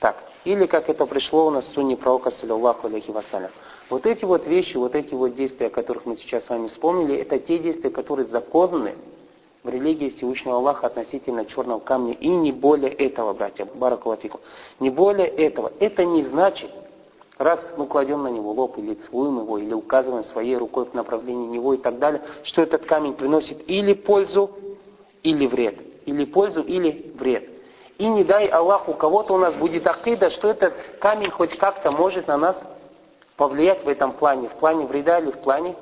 так. 0.00 0.16
Или 0.44 0.66
как 0.66 0.88
это 0.88 1.06
пришло 1.06 1.46
у 1.46 1.50
нас 1.50 1.66
в 1.66 1.72
сунне 1.72 1.96
пророка, 1.96 2.30
саллиллаху 2.30 2.86
алейхи 2.86 3.10
вассалям. 3.10 3.50
Вот 3.90 4.06
эти 4.06 4.24
вот 4.24 4.46
вещи, 4.46 4.76
вот 4.76 4.94
эти 4.94 5.14
вот 5.14 5.34
действия, 5.34 5.66
о 5.66 5.70
которых 5.70 6.06
мы 6.06 6.16
сейчас 6.16 6.44
с 6.44 6.48
вами 6.48 6.68
вспомнили, 6.68 7.16
это 7.16 7.38
те 7.38 7.58
действия, 7.58 7.90
которые 7.90 8.26
законны 8.26 8.94
в 9.62 9.68
религии 9.68 10.10
Всевышнего 10.10 10.56
Аллаха 10.56 10.86
относительно 10.86 11.44
черного 11.44 11.80
камня. 11.80 12.14
И 12.14 12.28
не 12.28 12.52
более 12.52 12.92
этого, 12.92 13.32
братья, 13.34 13.66
баракалафику. 13.66 14.40
Не 14.80 14.90
более 14.90 15.26
этого. 15.26 15.72
Это 15.80 16.04
не 16.04 16.22
значит, 16.22 16.70
Раз 17.38 17.72
мы 17.76 17.86
кладем 17.86 18.24
на 18.24 18.28
него 18.28 18.50
лоб 18.50 18.78
или 18.78 18.94
целуем 18.94 19.38
его, 19.38 19.58
или 19.58 19.72
указываем 19.72 20.24
своей 20.24 20.56
рукой 20.56 20.86
в 20.86 20.94
направлении 20.94 21.46
него 21.46 21.72
и 21.72 21.76
так 21.76 22.00
далее, 22.00 22.20
что 22.42 22.62
этот 22.62 22.84
камень 22.84 23.14
приносит 23.14 23.62
или 23.70 23.94
пользу, 23.94 24.50
или 25.22 25.46
вред. 25.46 25.76
Или 26.04 26.24
пользу, 26.24 26.62
или 26.62 27.12
вред. 27.16 27.48
И 27.98 28.08
не 28.08 28.22
дай 28.22 28.46
Аллах, 28.46 28.88
у 28.88 28.94
кого-то 28.94 29.34
у 29.34 29.38
нас 29.38 29.54
будет 29.54 29.86
акида, 29.86 30.30
что 30.30 30.48
этот 30.48 30.72
камень 31.00 31.30
хоть 31.30 31.58
как-то 31.58 31.90
может 31.90 32.28
на 32.28 32.36
нас 32.36 32.62
повлиять 33.36 33.84
в 33.84 33.88
этом 33.88 34.12
плане, 34.12 34.48
в 34.48 34.52
плане 34.52 34.86
вреда 34.86 35.18
или 35.18 35.32
в 35.32 35.38
плане 35.38 35.74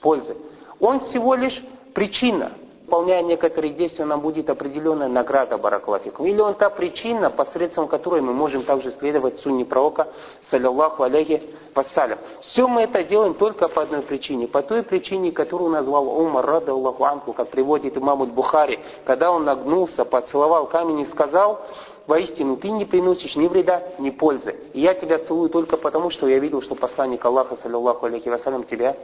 пользы. 0.00 0.36
Он 0.78 1.00
всего 1.00 1.34
лишь 1.34 1.60
причина 1.94 2.52
выполняя 2.88 3.22
некоторые 3.22 3.74
действия, 3.74 4.06
нам 4.06 4.22
будет 4.22 4.48
определенная 4.48 5.08
награда 5.08 5.58
Бараклафикум. 5.58 6.24
Или 6.24 6.40
он 6.40 6.54
та 6.54 6.70
причина, 6.70 7.28
посредством 7.28 7.86
которой 7.86 8.22
мы 8.22 8.32
можем 8.32 8.64
также 8.64 8.92
следовать 8.92 9.38
сунне 9.40 9.66
пророка, 9.66 10.08
саллиллаху 10.48 11.02
алейхи 11.02 11.42
вассалям. 11.74 12.18
Все 12.40 12.66
мы 12.66 12.82
это 12.82 13.04
делаем 13.04 13.34
только 13.34 13.68
по 13.68 13.82
одной 13.82 14.00
причине. 14.00 14.48
По 14.48 14.62
той 14.62 14.82
причине, 14.82 15.32
которую 15.32 15.70
назвал 15.70 16.08
Умар, 16.08 16.46
рада 16.46 16.72
Аллаху 16.72 17.04
Анху, 17.04 17.34
как 17.34 17.50
приводит 17.50 17.98
имам 17.98 18.24
Бухари, 18.30 18.78
когда 19.04 19.32
он 19.32 19.44
нагнулся, 19.44 20.06
поцеловал 20.06 20.66
камень 20.66 21.00
и 21.00 21.04
сказал, 21.04 21.60
воистину 22.06 22.56
ты 22.56 22.70
не 22.70 22.86
приносишь 22.86 23.36
ни 23.36 23.46
вреда, 23.48 23.82
ни 23.98 24.08
пользы. 24.08 24.56
И 24.72 24.80
я 24.80 24.94
тебя 24.94 25.18
целую 25.18 25.50
только 25.50 25.76
потому, 25.76 26.08
что 26.08 26.26
я 26.26 26.38
видел, 26.38 26.62
что 26.62 26.74
посланник 26.74 27.22
Аллаха, 27.22 27.56
саллиллаху 27.56 28.06
алейхи 28.06 28.30
вассалям, 28.30 28.64
тебя 28.64 28.96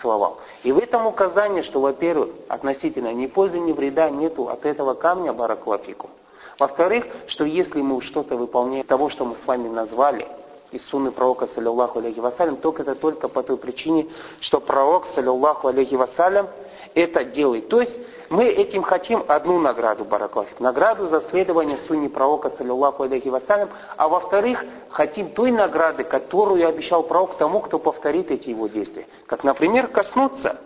целовал. 0.00 0.38
И 0.62 0.72
в 0.72 0.78
этом 0.78 1.06
указание, 1.06 1.62
что, 1.62 1.80
во-первых, 1.80 2.30
относительно 2.48 3.12
ни 3.12 3.26
пользы, 3.26 3.58
ни 3.58 3.72
вреда 3.72 4.10
нету 4.10 4.48
от 4.48 4.64
этого 4.64 4.94
камня 4.94 5.32
бараклафику. 5.32 6.10
Во-вторых, 6.58 7.06
что 7.26 7.44
если 7.44 7.80
мы 7.82 8.00
что-то 8.00 8.36
выполняем 8.36 8.86
того, 8.86 9.08
что 9.08 9.24
мы 9.24 9.36
с 9.36 9.44
вами 9.46 9.68
назвали, 9.68 10.26
из 10.72 10.84
сунны 10.88 11.12
пророка, 11.12 11.46
саллиллаху 11.46 12.00
алейхи 12.00 12.18
вассалям, 12.18 12.56
только 12.56 12.82
это 12.82 12.94
только 12.94 13.28
по 13.28 13.42
той 13.42 13.56
причине, 13.56 14.08
что 14.40 14.60
пророк, 14.60 15.06
саллиллаху 15.14 15.68
алейхи 15.68 15.94
вассалям, 15.94 16.48
это 16.96 17.24
делает. 17.24 17.68
То 17.68 17.82
есть 17.82 18.00
мы 18.30 18.46
этим 18.46 18.82
хотим 18.82 19.22
одну 19.28 19.58
награду, 19.60 20.04
Бараклафик, 20.04 20.58
награду 20.58 21.06
за 21.08 21.20
следование 21.20 21.78
сунни 21.86 22.08
пророка, 22.08 22.50
саллиллаху 22.50 23.02
алейхи 23.04 23.28
вассалям, 23.28 23.68
а 23.96 24.08
во-вторых, 24.08 24.64
хотим 24.88 25.30
той 25.30 25.52
награды, 25.52 26.04
которую 26.04 26.66
обещал 26.66 27.02
пророк 27.02 27.36
тому, 27.36 27.60
кто 27.60 27.78
повторит 27.78 28.30
эти 28.30 28.48
его 28.48 28.66
действия. 28.66 29.06
Как, 29.26 29.44
например, 29.44 29.88
коснуться, 29.88 30.58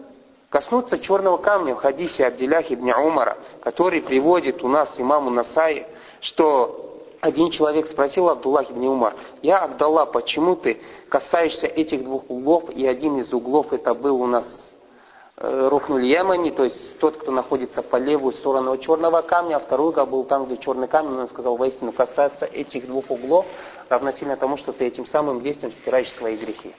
коснуться 0.50 1.00
черного 1.00 1.36
камня 1.36 1.74
в 1.74 1.78
хадисе 1.78 2.24
Абдилях 2.24 2.70
ибн 2.70 2.92
Умара, 2.92 3.36
который 3.62 4.00
приводит 4.00 4.62
у 4.62 4.68
нас 4.68 4.94
имаму 4.98 5.30
Насаи, 5.30 5.84
что 6.20 7.02
один 7.20 7.50
человек 7.50 7.88
спросил 7.88 8.28
Абдуллах 8.28 8.70
ибн 8.70 8.86
Умар, 8.86 9.14
«Я, 9.42 9.58
Абдалла, 9.58 10.04
почему 10.04 10.54
ты 10.54 10.80
касаешься 11.08 11.66
этих 11.66 12.04
двух 12.04 12.30
углов?» 12.30 12.70
И 12.70 12.86
один 12.86 13.18
из 13.18 13.32
углов 13.32 13.72
это 13.72 13.94
был 13.94 14.22
у 14.22 14.26
нас 14.26 14.69
Э, 15.42 15.68
рухнули 15.68 16.04
Ямани, 16.04 16.50
то 16.50 16.64
есть 16.64 16.98
тот, 16.98 17.16
кто 17.16 17.32
находится 17.32 17.80
по 17.80 17.96
левую 17.96 18.34
сторону 18.34 18.76
черного 18.76 19.22
камня, 19.22 19.56
а 19.56 19.60
второй 19.60 19.88
угол 19.88 20.04
был 20.04 20.24
там, 20.24 20.44
где 20.44 20.58
черный 20.58 20.86
камень, 20.86 21.18
он 21.18 21.28
сказал, 21.28 21.56
воистину 21.56 21.92
касается 21.92 22.44
этих 22.44 22.86
двух 22.86 23.10
углов, 23.10 23.46
равносильно 23.88 24.36
тому, 24.36 24.58
что 24.58 24.72
ты 24.72 24.84
этим 24.84 25.06
самым 25.06 25.40
действием 25.40 25.72
стираешь 25.72 26.12
свои 26.16 26.36
грехи. 26.36 26.74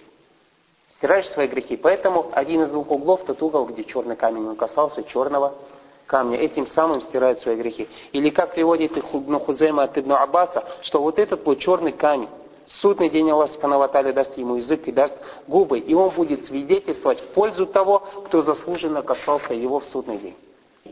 Стираешь 0.89 1.27
свои 1.29 1.47
грехи. 1.47 1.75
Поэтому 1.75 2.29
один 2.33 2.61
из 2.61 2.69
двух 2.69 2.91
углов, 2.91 3.23
тот 3.25 3.41
угол, 3.41 3.65
где 3.65 3.83
черный 3.83 4.15
камень, 4.15 4.47
он 4.47 4.55
касался 4.55 5.01
черного 5.03 5.55
камня, 6.05 6.37
этим 6.37 6.67
самым 6.67 7.01
стирает 7.01 7.39
свои 7.39 7.55
грехи. 7.55 7.89
Или 8.11 8.29
как 8.29 8.53
приводит 8.53 8.95
Ибн 8.95 9.39
Хузейма 9.39 9.83
от 9.83 9.97
Ибн 9.97 10.11
Аббаса, 10.11 10.63
что 10.83 11.01
вот 11.01 11.17
этот 11.17 11.43
вот 11.45 11.57
черный 11.57 11.93
камень, 11.93 12.29
судный 12.79 13.09
день 13.09 13.29
Аллах 13.29 13.49
Субхану 13.49 13.79
даст 14.13 14.37
ему 14.37 14.55
язык 14.55 14.87
и 14.87 14.91
даст 14.91 15.15
губы, 15.47 15.79
и 15.79 15.93
он 15.93 16.09
будет 16.11 16.45
свидетельствовать 16.45 17.19
в 17.19 17.27
пользу 17.29 17.65
того, 17.65 17.99
кто 18.25 18.41
заслуженно 18.41 19.01
касался 19.01 19.53
его 19.53 19.79
в 19.79 19.85
судный 19.85 20.17
день. 20.17 20.35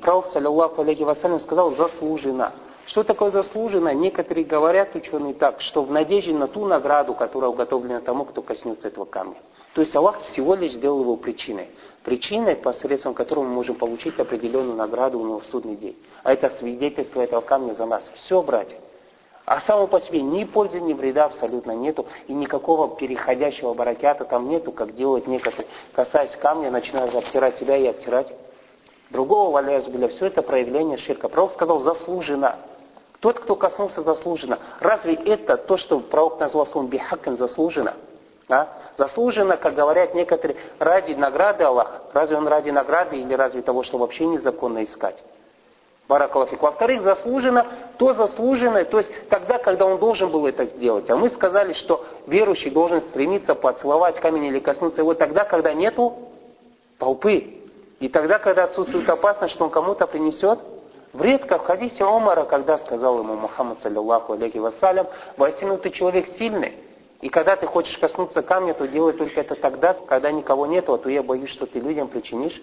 Пророк, 0.01 0.27
саллиллаху 0.27 0.81
алейхи 0.81 1.03
вассалям, 1.03 1.39
сказал 1.39 1.73
«заслуженно». 1.73 2.53
Что 2.85 3.03
такое 3.03 3.29
заслуженно? 3.29 3.93
Некоторые 3.93 4.45
говорят, 4.45 4.95
ученые, 4.95 5.35
так, 5.35 5.61
что 5.61 5.83
в 5.83 5.91
надежде 5.91 6.33
на 6.33 6.47
ту 6.47 6.65
награду, 6.65 7.13
которая 7.13 7.51
уготовлена 7.51 8.01
тому, 8.01 8.25
кто 8.25 8.41
коснется 8.41 8.87
этого 8.87 9.05
камня. 9.05 9.35
То 9.75 9.81
есть 9.81 9.95
Аллах 9.95 10.21
всего 10.21 10.55
лишь 10.55 10.73
сделал 10.73 11.01
его 11.01 11.15
причиной. 11.15 11.69
Причиной, 12.03 12.55
посредством 12.55 13.13
которой 13.13 13.41
мы 13.41 13.53
можем 13.53 13.75
получить 13.75 14.19
определенную 14.19 14.75
награду 14.75 15.19
у 15.19 15.25
него 15.25 15.39
в 15.39 15.45
судный 15.45 15.75
день. 15.75 15.97
А 16.23 16.33
это 16.33 16.49
свидетельство 16.49 17.21
этого 17.21 17.41
камня 17.41 17.73
за 17.73 17.85
нас. 17.85 18.09
Все, 18.15 18.41
братья. 18.41 18.77
А 19.49 19.61
само 19.61 19.87
по 19.87 19.99
себе 19.99 20.21
ни 20.21 20.43
пользы, 20.43 20.79
ни 20.79 20.93
вреда 20.93 21.25
абсолютно 21.25 21.71
нету. 21.71 22.05
И 22.27 22.33
никакого 22.33 22.95
переходящего 22.95 23.73
баракята 23.73 24.23
там 24.23 24.47
нету, 24.47 24.71
как 24.71 24.93
делают 24.93 25.25
некоторые. 25.25 25.65
Касаясь 25.91 26.35
камня, 26.35 26.69
начинают 26.69 27.15
обтирать 27.15 27.57
себя 27.57 27.75
и 27.75 27.87
обтирать 27.87 28.31
другого, 29.09 29.49
валяя 29.49 29.81
зубля. 29.81 30.07
Все 30.09 30.27
это 30.27 30.43
проявление 30.43 30.99
ширка. 30.99 31.29
Пророк 31.29 31.53
сказал, 31.53 31.79
заслуженно. 31.79 32.57
Тот, 33.21 33.39
кто 33.39 33.55
коснулся, 33.55 34.03
заслуженно. 34.03 34.59
Разве 34.81 35.15
это 35.15 35.57
то, 35.57 35.77
что 35.77 35.99
пророк 35.99 36.39
назвал 36.39 36.67
словом 36.67 36.91
бихакан, 36.91 37.35
заслуженно? 37.35 37.95
А? 38.49 38.67
Заслуженно, 38.97 39.57
как 39.57 39.73
говорят 39.73 40.13
некоторые, 40.13 40.59
ради 40.77 41.13
награды 41.13 41.63
Аллаха. 41.63 42.03
Разве 42.13 42.37
он 42.37 42.47
ради 42.47 42.69
награды 42.69 43.17
или 43.17 43.33
разве 43.33 43.63
того, 43.63 43.81
что 43.81 43.97
вообще 43.97 44.27
незаконно 44.27 44.83
искать? 44.83 45.23
Баракалафик. 46.09 46.59
Во-вторых, 46.59 47.03
заслуженно, 47.03 47.67
то 47.99 48.15
заслуженное, 48.15 48.83
то 48.83 48.97
есть 48.97 49.11
тогда, 49.29 49.59
когда 49.59 49.85
он 49.85 49.99
должен 49.99 50.31
был 50.31 50.47
это 50.47 50.65
сделать. 50.65 51.07
А 51.11 51.15
мы 51.15 51.29
сказали, 51.29 51.73
что 51.73 52.03
верующий 52.25 52.71
должен 52.71 53.01
стремиться 53.01 53.53
поцеловать 53.53 54.19
камень 54.19 54.45
или 54.45 54.57
коснуться 54.57 55.01
его 55.01 55.13
тогда, 55.13 55.45
когда 55.45 55.71
нету 55.71 56.17
толпы. 56.97 57.61
И 57.99 58.09
тогда, 58.09 58.39
когда 58.39 58.63
отсутствует 58.63 59.07
опасность, 59.07 59.53
что 59.53 59.65
он 59.65 59.69
кому-то 59.69 60.07
принесет 60.07 60.59
вред, 61.13 61.45
как 61.45 61.61
в 61.61 61.65
хадисе 61.67 62.03
Омара, 62.03 62.45
когда 62.45 62.79
сказал 62.79 63.19
ему 63.19 63.35
Мухаммад, 63.35 63.79
саллиллаху 63.81 64.33
алейхи 64.33 64.57
вассалям, 64.57 65.05
воистину 65.37 65.77
ты 65.77 65.91
человек 65.91 66.27
сильный. 66.39 66.73
И 67.21 67.29
когда 67.29 67.55
ты 67.55 67.67
хочешь 67.67 67.99
коснуться 67.99 68.41
камня, 68.41 68.73
то 68.73 68.87
делай 68.87 69.13
только 69.13 69.41
это 69.41 69.53
тогда, 69.53 69.93
когда 70.07 70.31
никого 70.31 70.65
нету, 70.65 70.91
а 70.93 70.97
то 70.97 71.07
я 71.07 71.21
боюсь, 71.21 71.51
что 71.51 71.67
ты 71.67 71.79
людям 71.79 72.07
причинишь 72.07 72.59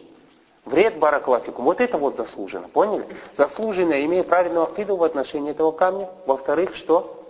Вред 0.67 0.99
бараклафику. 0.99 1.63
Вот 1.63 1.81
это 1.81 1.97
вот 1.97 2.17
заслуженно. 2.17 2.69
Поняли? 2.69 3.07
Заслуженно, 3.37 4.05
имея 4.05 4.25
правильную 4.25 4.65
акиду 4.65 4.97
в 4.97 5.05
отношении 5.05 5.53
этого 5.53 5.71
камня. 5.71 6.11
Во-вторых, 6.27 6.75
что? 6.75 7.23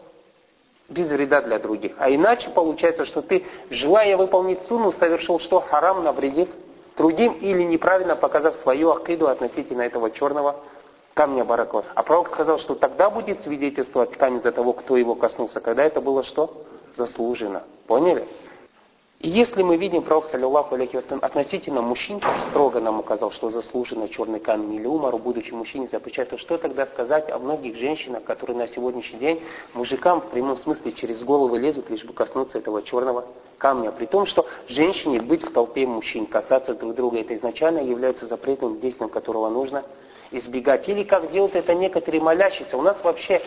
Без 0.88 1.11
вреда 1.11 1.43
для 1.43 1.59
других. 1.59 1.93
А 1.99 2.11
иначе 2.11 2.49
получается, 2.49 3.05
что 3.05 3.21
ты, 3.21 3.45
желая 3.69 4.16
выполнить 4.16 4.61
суну, 4.69 4.93
совершил 4.93 5.38
что? 5.38 5.61
Харам, 5.61 6.02
навредив 6.02 6.49
другим 6.97 7.35
или 7.35 7.62
неправильно 7.62 8.16
показав 8.16 8.57
свою 8.57 8.90
акиду 8.90 9.28
относительно 9.28 9.83
этого 9.83 10.11
черного 10.11 10.57
камня 11.12 11.45
бараклав. 11.45 11.85
А 11.95 12.02
пророк 12.02 12.28
сказал, 12.28 12.59
что 12.59 12.75
тогда 12.75 13.11
будет 13.11 13.43
свидетельствовать 13.43 14.16
камень 14.16 14.40
за 14.40 14.52
того, 14.52 14.73
кто 14.73 14.97
его 14.97 15.14
коснулся. 15.14 15.61
Когда 15.61 15.85
это 15.85 16.00
было 16.00 16.25
что? 16.25 16.64
Заслуженно. 16.95 17.64
Поняли? 17.87 18.26
И 19.20 19.30
если 19.30 19.62
мы 19.62 19.78
видим, 19.78 20.02
пророк, 20.02 20.26
саллиллаху 20.26 20.75
алейхи 20.75 20.96
вассалям, 20.96 21.20
относительно 21.23 21.80
мужчин, 21.80 22.20
строго 22.50 22.80
нам 22.80 23.00
указал, 23.00 23.30
что 23.30 23.49
заслуженно 23.49 24.11
черный 24.11 24.40
камень 24.40 24.75
или 24.75 24.87
умару, 24.87 25.18
будучи 25.18 25.52
мужчиной, 25.52 25.88
запрещает, 25.88 26.28
то 26.28 26.38
что 26.38 26.58
тогда 26.58 26.87
сказать 26.87 27.30
о 27.30 27.38
многих 27.38 27.76
женщинах, 27.76 28.25
которые 28.25 28.58
на 28.58 28.68
сегодняшний 28.68 29.18
день 29.18 29.42
мужикам 29.73 30.20
в 30.20 30.28
прямом 30.28 30.58
смысле 30.58 30.92
через 30.92 31.23
головы 31.23 31.58
лезут, 31.58 31.88
лишь 31.88 32.04
бы 32.04 32.12
коснуться 32.12 32.58
этого 32.58 32.82
черного 32.82 33.25
камня. 33.56 33.90
При 33.90 34.04
том, 34.04 34.26
что 34.26 34.46
женщине 34.68 35.23
быть 35.23 35.42
в 35.42 35.50
толпе 35.50 35.87
мужчин, 35.87 36.26
касаться 36.26 36.75
друг 36.75 36.94
друга, 36.94 37.18
это 37.18 37.35
изначально 37.37 37.78
является 37.78 38.26
запретным 38.26 38.80
действием, 38.80 39.08
которого 39.08 39.49
нужно 39.49 39.82
избегать. 40.30 40.90
Или 40.90 41.04
как 41.04 41.32
делают 41.32 41.56
это 41.56 41.75
некоторые 41.75 42.20
молящиеся. 42.20 42.76
У 42.76 42.82
нас 42.82 43.02
вообще 43.02 43.40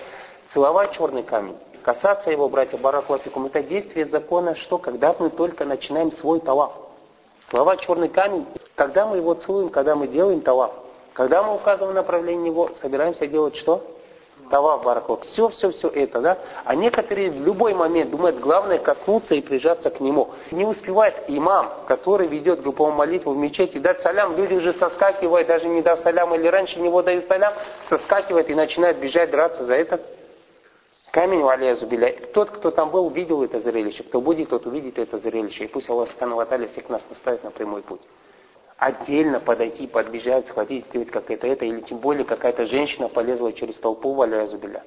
целовать 0.51 0.93
черный 0.93 1.21
камень 1.21 1.55
Касаться 1.89 2.29
его, 2.29 2.48
братья 2.50 2.77
Бараклафикум, 2.77 3.48
это 3.48 3.63
действие 3.63 4.05
закона, 4.05 4.53
что 4.53 4.77
когда 4.77 5.15
мы 5.17 5.31
только 5.31 5.65
начинаем 5.65 6.12
свой 6.12 6.39
талав. 6.39 6.72
Слова 7.50 7.77
черный 7.77 8.10
камень, 8.10 8.46
когда 8.75 9.08
мы 9.08 9.17
его 9.17 9.34
целуем, 9.34 9.69
когда 9.69 9.96
мы 9.96 10.08
делаем 10.08 10.41
талав. 10.41 10.72
Когда 11.13 11.41
мы 11.41 11.55
указываем 11.55 11.96
направление 11.96 12.51
него, 12.51 12.69
собираемся 12.75 13.25
делать 13.25 13.55
что? 13.55 13.84
Талав 14.51 14.84
Бараклав. 14.84 15.22
Все, 15.22 15.50
все, 15.50 15.72
все 15.72 15.88
это, 15.88 16.22
да? 16.22 16.38
А 16.63 16.75
некоторые 16.75 17.31
в 17.31 17.41
любой 17.41 17.74
момент 17.74 18.12
думают, 18.12 18.39
главное 18.39 18.77
коснуться 18.77 19.34
и 19.34 19.41
прижаться 19.41 19.89
к 19.89 20.00
нему. 20.00 20.29
Не 20.51 20.65
успевает 20.65 21.15
имам, 21.27 21.72
который 21.88 22.27
ведет 22.27 22.62
групповую 22.62 22.93
молитву 22.93 23.34
в 23.34 23.38
мечети, 23.38 23.79
дать 23.79 24.00
салям, 24.03 24.38
люди 24.38 24.53
уже 24.53 24.74
соскакивают, 24.74 25.48
даже 25.48 25.67
не 25.67 25.81
дав 25.81 25.98
салям, 25.98 26.36
или 26.36 26.46
раньше 26.50 26.79
него 26.79 27.01
дают 27.01 27.25
салям, 27.25 27.55
соскакивают 27.89 28.48
и 28.48 28.53
начинают 28.53 29.00
бежать, 29.00 29.31
драться 29.31 29.65
за 29.65 29.74
это 29.74 30.00
Камень 31.11 31.41
валязу 31.41 31.87
биля. 31.87 32.13
Тот, 32.33 32.51
кто 32.51 32.69
там 32.69 32.91
был, 32.91 33.09
видел 33.09 33.43
это 33.43 33.59
зрелище. 33.59 34.03
Кто 34.03 34.21
будет, 34.21 34.49
тот 34.49 34.65
увидит 34.67 34.99
это 34.99 35.17
зрелище. 35.17 35.65
И 35.65 35.67
пусть 35.67 35.89
Аллах 35.89 36.09
Субхану 36.09 36.35
Ваталя 36.35 36.67
всех 36.67 36.87
нас 36.89 37.03
наставит 37.09 37.43
на 37.43 37.51
прямой 37.51 37.81
путь. 37.81 38.01
Отдельно 38.77 39.39
подойти, 39.39 39.87
подбежать, 39.87 40.47
схватить, 40.47 40.85
сделать 40.85 41.09
как 41.09 41.31
это, 41.31 41.47
это, 41.47 41.65
или 41.65 41.81
тем 41.81 41.97
более 41.97 42.25
какая-то 42.25 42.67
женщина 42.67 43.09
полезла 43.09 43.51
через 43.53 43.75
толпу 43.75 44.13
валязу 44.13 44.57
биля. 44.57 44.83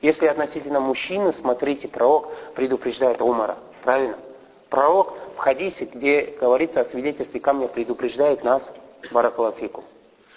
Если 0.00 0.26
относительно 0.26 0.80
мужчины, 0.80 1.32
смотрите, 1.32 1.88
пророк 1.88 2.30
предупреждает 2.54 3.20
Умара. 3.20 3.56
Правильно? 3.82 4.16
Пророк 4.70 5.14
в 5.36 5.38
хадисе, 5.38 5.84
где 5.84 6.36
говорится 6.40 6.80
о 6.80 6.84
свидетельстве 6.86 7.38
камня, 7.38 7.68
предупреждает 7.68 8.42
нас, 8.42 8.68
баракалафику. 9.12 9.84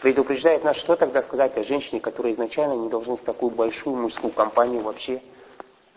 Предупреждает 0.01 0.63
нас, 0.63 0.77
что 0.77 0.95
тогда 0.95 1.21
сказать 1.21 1.57
о 1.57 1.63
женщине, 1.63 1.99
которая 1.99 2.33
изначально 2.33 2.73
не 2.73 2.89
должна 2.89 3.15
в 3.15 3.21
такую 3.21 3.51
большую 3.51 3.97
мужскую 3.97 4.31
компанию 4.31 4.81
вообще 4.81 5.21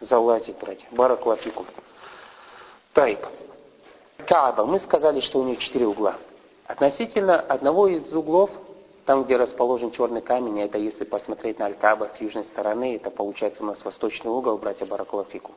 залазить, 0.01 0.59
братья. 0.59 0.89
Баракалафику. 0.91 1.65
Тайп. 2.95 3.21
Кааба. 4.27 4.67
Мы 4.67 4.81
сказали, 4.81 5.21
что 5.21 5.39
у 5.39 5.45
нее 5.45 5.57
четыре 5.57 5.87
угла. 5.87 6.17
Относительно 6.67 7.39
одного 7.39 7.87
из 7.87 8.13
углов, 8.13 8.51
там, 9.05 9.25
где 9.25 9.37
расположен 9.37 9.93
черный 9.93 10.21
камень, 10.21 10.61
это 10.61 10.79
если 10.79 11.05
посмотреть 11.05 11.59
на 11.59 11.67
Аль-Каба 11.67 12.11
с 12.17 12.21
южной 12.21 12.45
стороны, 12.45 12.97
это 12.97 13.11
получается 13.11 13.63
у 13.63 13.67
нас 13.67 13.85
восточный 13.85 14.31
угол, 14.31 14.59
братья 14.59 14.87
Баракалафику. 14.87 15.53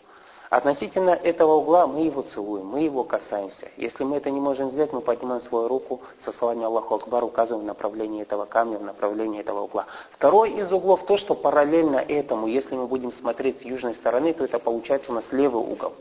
Относительно 0.56 1.10
этого 1.10 1.56
угла 1.56 1.86
мы 1.86 2.06
его 2.06 2.22
целуем, 2.22 2.68
мы 2.68 2.80
его 2.80 3.04
касаемся. 3.04 3.68
Если 3.76 4.06
мы 4.06 4.16
это 4.16 4.32
не 4.32 4.40
можем 4.40 4.70
взять, 4.70 4.94
мы 4.94 5.02
поднимаем 5.02 5.42
свою 5.42 5.68
руку 5.68 6.00
со 6.24 6.32
словами 6.32 6.64
Аллаху 6.64 6.96
Акбар, 6.96 7.26
указываем 7.26 7.66
в 7.66 7.68
направлении 7.68 8.22
этого 8.22 8.46
камня, 8.46 8.78
в 8.78 8.84
направлении 8.84 9.42
этого 9.42 9.64
угла. 9.64 9.86
Второй 10.12 10.52
из 10.52 10.72
углов, 10.72 11.06
то, 11.08 11.18
что 11.18 11.36
параллельно 11.36 11.98
этому, 11.98 12.48
если 12.48 12.74
мы 12.74 12.88
будем 12.88 13.12
смотреть 13.12 13.60
с 13.60 13.62
южной 13.64 13.96
стороны, 13.96 14.32
то 14.32 14.46
это 14.46 14.58
получается 14.58 15.12
у 15.12 15.16
нас 15.16 15.26
левый 15.34 15.62
угол. 15.62 15.92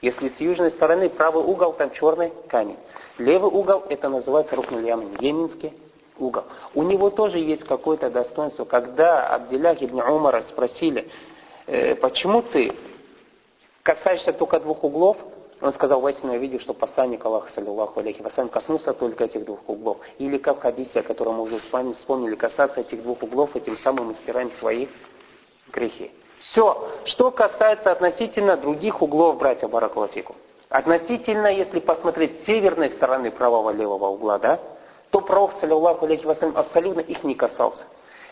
Если 0.00 0.28
с 0.28 0.38
южной 0.38 0.70
стороны 0.70 1.08
правый 1.08 1.42
угол, 1.42 1.72
там 1.72 1.90
черный 1.90 2.32
камень. 2.46 2.78
Левый 3.18 3.50
угол, 3.50 3.82
это 3.88 4.08
называется 4.08 4.54
рукнулямин, 4.54 5.16
йеменский 5.18 5.72
угол. 6.16 6.44
У 6.76 6.84
него 6.84 7.10
тоже 7.10 7.40
есть 7.40 7.64
какое-то 7.64 8.08
достоинство. 8.08 8.66
Когда 8.66 9.26
Абдиллах 9.34 9.82
ибн 9.82 10.00
Умара 10.02 10.42
спросили, 10.42 11.08
э, 11.66 11.96
почему 11.96 12.42
ты 12.42 12.72
касаешься 13.86 14.32
только 14.32 14.58
двух 14.58 14.82
углов, 14.82 15.16
он 15.60 15.72
сказал, 15.72 16.00
воистину 16.00 16.32
я 16.32 16.38
видел, 16.38 16.58
что 16.58 16.74
посланник 16.74 17.24
Аллаха, 17.24 17.50
саллиллаху 17.52 18.00
алейхи 18.00 18.20
вассалям, 18.20 18.48
коснулся 18.48 18.92
только 18.92 19.24
этих 19.24 19.44
двух 19.44 19.60
углов. 19.68 19.98
Или 20.18 20.38
как 20.38 20.58
в 20.58 20.60
хадисе, 20.60 21.00
о 21.00 21.02
котором 21.02 21.36
мы 21.36 21.44
уже 21.44 21.60
с 21.60 21.72
вами 21.72 21.92
вспомнили, 21.92 22.34
касаться 22.34 22.80
этих 22.80 23.02
двух 23.04 23.22
углов, 23.22 23.54
и 23.54 23.60
тем 23.60 23.78
самым 23.78 24.08
мы 24.08 24.14
стираем 24.14 24.50
свои 24.52 24.88
грехи. 25.72 26.10
Все, 26.40 26.90
что 27.04 27.30
касается 27.30 27.92
относительно 27.92 28.56
других 28.56 29.00
углов, 29.00 29.38
братья 29.38 29.68
Баракулафику. 29.68 30.34
Относительно, 30.68 31.46
если 31.46 31.78
посмотреть 31.78 32.42
с 32.42 32.46
северной 32.46 32.90
стороны 32.90 33.30
правого-левого 33.30 34.08
угла, 34.08 34.38
да, 34.38 34.58
то 35.10 35.20
пророк, 35.20 35.52
саллиллаху 35.60 36.04
алейхи 36.04 36.26
вассалям, 36.26 36.56
абсолютно 36.56 37.00
их 37.00 37.22
не 37.22 37.36
касался. 37.36 37.84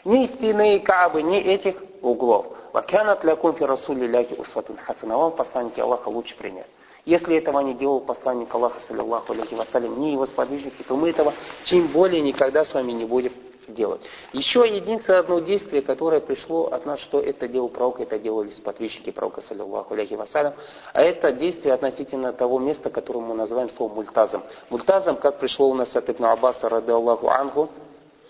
Ни 0.05 0.27
стены 0.27 0.81
Каабы, 0.81 1.23
ни 1.23 1.39
этих 1.39 1.77
углов. 2.03 2.47
Вакянат 2.75 3.23
лякум 3.23 3.55
фи 3.55 3.65
расули 3.65 4.05
ляхи 4.07 4.35
усватун 4.35 4.77
хасана. 4.77 5.17
Вам, 5.17 5.33
посланники 5.37 5.79
Аллаха, 5.79 6.09
лучший 6.09 6.37
пример. 6.37 6.67
Если 7.05 7.37
этого 7.37 7.61
не 7.61 7.75
делал 7.75 8.01
посланник 8.01 8.53
Аллаха, 8.53 8.81
саллиллаху 8.81 9.33
алейхи 9.33 9.55
вассалям, 9.55 10.01
ни 10.01 10.09
его 10.09 10.27
сподвижники, 10.27 10.83
то 10.83 10.97
мы 10.97 11.11
этого 11.11 11.35
тем 11.67 11.87
более 11.93 12.21
никогда 12.21 12.65
с 12.65 12.75
вами 12.75 12.91
не 12.91 13.05
будем 13.05 13.33
делать. 13.69 14.01
Еще 14.33 14.67
единственное 14.67 15.21
одно 15.21 15.39
действие, 15.39 15.83
которое 15.83 16.21
пришло 16.21 16.67
от 16.67 16.85
нас, 16.85 16.99
что 16.99 17.21
это 17.21 17.47
делал 17.47 17.69
пророк, 17.69 18.01
это 18.01 18.19
делали 18.19 18.51
сподвижники 18.51 19.13
пророка, 19.13 19.41
саллиллаху 19.41 19.95
алейхи 19.95 20.15
вассалям, 20.15 20.55
а 20.93 21.01
это 21.01 21.31
действие 21.31 21.75
относительно 21.75 22.33
того 22.33 22.59
места, 22.59 22.91
которое 22.91 23.21
мы 23.21 23.35
называем 23.37 23.71
словом 23.71 23.95
мультазом. 23.95 24.43
Мультазом, 24.71 25.17
как 25.17 25.39
пришло 25.39 25.69
у 25.69 25.75
нас 25.75 25.95
от 25.95 26.11
Ибн 26.11 26.25
Аббаса, 26.25 26.69
рады 26.69 26.91
Аллаху 26.91 27.29
Ангу, 27.29 27.71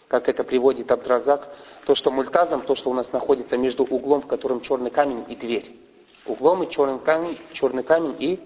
как 0.09 0.29
это 0.29 0.45
приводит 0.45 0.91
Абдразак, 0.91 1.49
то, 1.87 1.95
что 1.95 2.11
мультазом, 2.11 2.63
то, 2.63 2.75
что 2.75 2.91
у 2.91 2.95
нас 2.95 3.13
находится 3.13 3.57
между 3.57 3.85
углом, 3.85 4.23
в 4.23 4.27
котором 4.27 4.61
черный 4.61 4.91
камень 4.91 5.25
и 5.29 5.37
дверь. 5.37 5.77
Углом 6.27 6.63
и 6.63 6.71
черный 6.71 6.99
камень, 7.01 7.39
черный 7.53 7.83
камень 7.83 8.17
и 8.19 8.41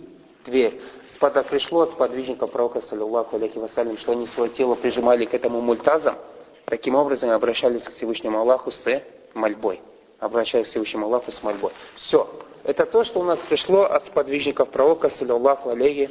дверь. 0.44 0.80
Спада 1.08 1.42
пришло 1.42 1.82
от 1.82 1.92
сподвижника 1.92 2.46
пророка, 2.46 2.80
саллиллаху 2.80 3.36
алейхи 3.36 3.58
вассалям, 3.58 3.98
что 3.98 4.12
они 4.12 4.26
свое 4.26 4.50
тело 4.50 4.74
прижимали 4.74 5.24
к 5.24 5.34
этому 5.34 5.60
мультазам, 5.60 6.16
таким 6.64 6.94
образом 6.94 7.30
обращались 7.30 7.82
к 7.82 7.90
Всевышнему 7.90 8.38
Аллаху 8.38 8.70
с 8.70 9.02
мольбой. 9.34 9.80
Обращаясь 10.18 10.66
к 10.66 10.70
Всевышнему 10.70 11.06
Аллаху 11.06 11.30
с 11.30 11.42
мольбой. 11.42 11.72
Все. 11.96 12.28
Это 12.64 12.86
то, 12.86 13.04
что 13.04 13.20
у 13.20 13.24
нас 13.24 13.38
пришло 13.48 13.84
от 13.84 14.06
сподвижников 14.06 14.70
пророка, 14.70 15.08
саллиллаху 15.08 15.70
алейхи 15.70 16.10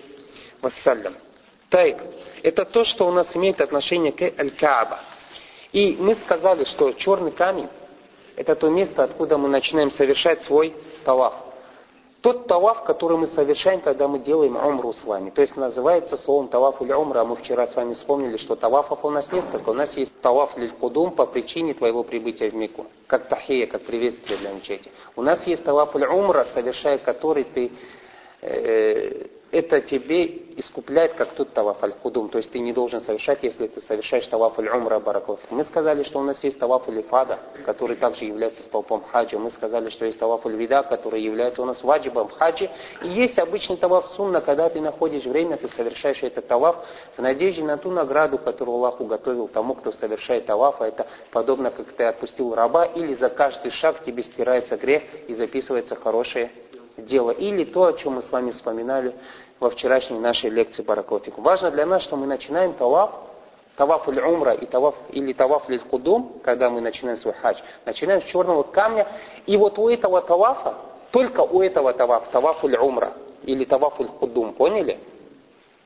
вассалям. 0.62 1.16
Тайб. 1.70 1.98
Это 2.44 2.64
то, 2.64 2.84
что 2.86 3.08
у 3.08 3.12
нас 3.12 3.36
имеет 3.36 3.60
отношение 3.60 4.14
к 4.14 4.22
Аль-Кааба. 4.22 5.00
И 5.78 5.96
мы 6.00 6.16
сказали, 6.16 6.64
что 6.64 6.92
черный 6.94 7.30
камень– 7.30 7.70
это 8.36 8.56
то 8.56 8.68
место, 8.68 9.04
откуда 9.04 9.38
мы 9.38 9.48
начинаем 9.48 9.92
совершать 9.92 10.44
свой 10.44 10.74
талаф. 11.06 11.36
Тот 12.22 12.48
талаф, 12.48 12.84
который 12.84 13.16
мы 13.16 13.28
совершаем, 13.28 13.82
когда 13.82 14.08
мы 14.08 14.18
делаем 14.18 14.56
умру 14.56 14.92
с 14.92 15.04
вами. 15.04 15.30
То 15.30 15.44
есть 15.44 15.56
называется 15.56 16.18
словом 16.18 16.48
талаф 16.48 16.82
или 16.82 16.92
умра. 16.94 17.24
Мы 17.26 17.36
вчера 17.36 17.68
с 17.68 17.76
вами 17.76 17.94
вспомнили, 17.94 18.38
что 18.38 18.56
талафов 18.56 19.06
у 19.06 19.12
нас 19.12 19.32
несколько. 19.32 19.70
У 19.70 19.74
нас 19.74 19.96
есть 19.96 20.20
талаф 20.20 20.58
лиль 20.58 20.72
кудум 20.72 21.12
по 21.12 21.28
причине 21.28 21.76
твоего 21.76 22.04
прибытия 22.04 22.50
в 22.50 22.56
Мекку. 22.56 22.88
Как 23.06 23.28
тахия, 23.28 23.68
как 23.68 23.84
приветствие 23.84 24.40
для 24.40 24.54
мечети. 24.54 24.92
У 25.16 25.22
нас 25.22 25.46
есть 25.46 25.64
талаф 25.64 25.96
или 25.96 26.06
умра, 26.08 26.46
совершая 26.46 26.98
который 26.98 27.44
ты 27.44 27.72
э, 28.42 29.28
это 29.52 29.82
тебе 29.82 30.48
искупляет, 30.58 31.14
как 31.14 31.34
тут 31.34 31.54
таваф 31.54 31.84
аль-кудум. 31.84 32.30
То 32.30 32.40
есть 32.40 32.52
ты 32.52 32.60
не 32.60 32.74
должен 32.74 33.00
совершать, 33.02 33.40
если 33.44 33.68
ты 33.68 33.80
совершаешь 33.82 34.26
таваф 34.28 34.58
аль-умра 34.60 35.00
бараков. 35.00 35.40
Мы 35.50 35.64
сказали, 35.64 36.04
что 36.04 36.20
у 36.20 36.24
нас 36.24 36.44
есть 36.44 36.60
таваф 36.60 36.88
аль-фада, 36.90 37.40
который 37.66 37.96
также 37.96 38.26
является 38.26 38.64
столпом 38.64 39.04
хаджа. 39.04 39.38
Мы 39.38 39.52
сказали, 39.52 39.90
что 39.90 40.06
есть 40.06 40.20
таваф 40.20 40.46
аль-вида, 40.46 40.84
который 40.84 41.22
является 41.22 41.62
у 41.62 41.66
нас 41.66 41.84
ваджибом 41.84 42.30
хаджи. 42.30 42.70
И 43.04 43.08
есть 43.08 43.38
обычный 43.40 43.78
таваф 43.78 44.08
сунна, 44.08 44.42
когда 44.42 44.70
ты 44.70 44.82
находишь 44.82 45.26
время, 45.26 45.58
ты 45.58 45.68
совершаешь 45.70 46.24
этот 46.24 46.48
таваф 46.48 46.78
в 47.16 47.22
надежде 47.22 47.64
на 47.64 47.78
ту 47.78 47.92
награду, 47.92 48.38
которую 48.38 48.78
Аллах 48.78 49.00
уготовил 49.00 49.48
тому, 49.48 49.76
кто 49.76 49.92
совершает 49.92 50.46
таваф. 50.48 50.82
А 50.82 50.88
это 50.88 51.08
подобно, 51.32 51.72
как 51.72 51.94
ты 51.94 52.04
отпустил 52.04 52.56
раба, 52.56 52.86
или 52.86 53.14
за 53.14 53.30
каждый 53.30 53.72
шаг 53.72 54.04
тебе 54.04 54.24
стирается 54.24 54.76
грех 54.76 55.04
и 55.28 55.34
записывается 55.34 55.96
хорошее 55.96 56.52
дело. 56.98 57.32
Или 57.32 57.66
то, 57.66 57.86
о 57.86 57.94
чем 57.94 58.14
мы 58.14 58.22
с 58.22 58.32
вами 58.32 58.52
вспоминали 58.52 59.14
во 59.60 59.70
вчерашней 59.70 60.20
нашей 60.20 60.50
лекции 60.50 60.84
Баракотику. 60.84 61.42
Важно 61.42 61.72
для 61.72 61.86
нас, 61.86 62.04
что 62.04 62.16
мы 62.16 62.28
начинаем 62.28 62.74
таваф, 62.74 63.12
таваф 63.76 64.08
или 64.10 64.20
умра 64.20 64.54
и 64.54 64.66
таваф, 64.66 64.96
или 65.10 65.34
таваф 65.34 65.70
или 65.70 65.78
кудум, 65.78 66.40
когда 66.44 66.70
мы 66.70 66.82
начинаем 66.82 67.18
свой 67.18 67.34
хадж, 67.34 67.58
начинаем 67.86 68.22
с 68.22 68.26
черного 68.26 68.64
камня. 68.64 69.08
И 69.46 69.58
вот 69.58 69.78
у 69.80 69.90
этого 69.90 70.22
тавафа, 70.22 70.76
только 71.12 71.42
у 71.42 71.62
этого 71.62 71.94
таваф, 71.94 72.30
таваф 72.30 72.64
или 72.64 72.76
умра, 72.78 73.14
или 73.44 73.64
таваф 73.64 74.00
или 74.00 74.08
кудум, 74.08 74.54
поняли? 74.54 75.00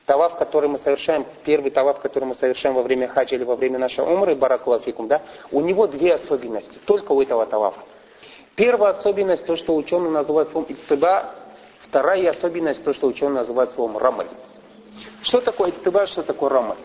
Таваф, 0.04 0.36
который 0.36 0.68
мы 0.68 0.78
совершаем, 0.78 1.24
первый 1.44 1.70
таваф, 1.70 2.00
который 2.00 2.24
мы 2.24 2.34
совершаем 2.34 2.74
во 2.74 2.82
время 2.82 3.06
хаджа 3.06 3.36
или 3.36 3.44
во 3.44 3.54
время 3.54 3.78
нашей 3.78 4.04
умры, 4.04 4.34
баракулафикум, 4.34 5.06
да, 5.06 5.22
у 5.52 5.60
него 5.60 5.86
две 5.86 6.14
особенности, 6.14 6.78
только 6.84 7.12
у 7.12 7.22
этого 7.22 7.46
тавафа. 7.46 7.78
Первая 8.54 8.92
особенность, 8.92 9.46
то, 9.46 9.56
что 9.56 9.74
ученые 9.74 10.10
называют 10.10 10.50
словом 10.50 10.66
иттиба, 10.70 11.30
вторая 11.80 12.30
особенность, 12.30 12.84
то, 12.84 12.92
что 12.92 13.06
ученые 13.06 13.40
называют 13.40 13.72
словом 13.72 13.96
рамаль. 13.96 14.28
Что 15.22 15.40
такое 15.40 15.70
иттиба, 15.70 16.06
что 16.06 16.22
такое 16.22 16.50
рамаль? 16.50 16.76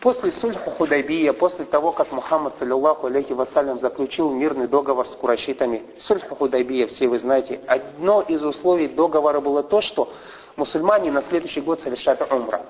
После 0.00 0.32
сульху 0.32 0.70
Худайбия, 0.70 1.32
после 1.34 1.66
того, 1.66 1.92
как 1.92 2.10
Мухаммад, 2.10 2.56
саллиллаху 2.58 3.06
алейхи 3.06 3.32
вассалям, 3.32 3.78
заключил 3.80 4.30
мирный 4.30 4.66
договор 4.66 5.06
с 5.06 5.10
курайшитами, 5.10 5.82
сульху 5.98 6.34
Худайбия, 6.34 6.86
все 6.86 7.06
вы 7.06 7.18
знаете, 7.18 7.60
одно 7.66 8.22
из 8.22 8.42
условий 8.42 8.88
договора 8.88 9.40
было 9.40 9.62
то, 9.62 9.82
что 9.82 10.10
мусульмане 10.56 11.12
на 11.12 11.22
следующий 11.22 11.60
год 11.60 11.82
совершают 11.82 12.20
умра 12.32 12.62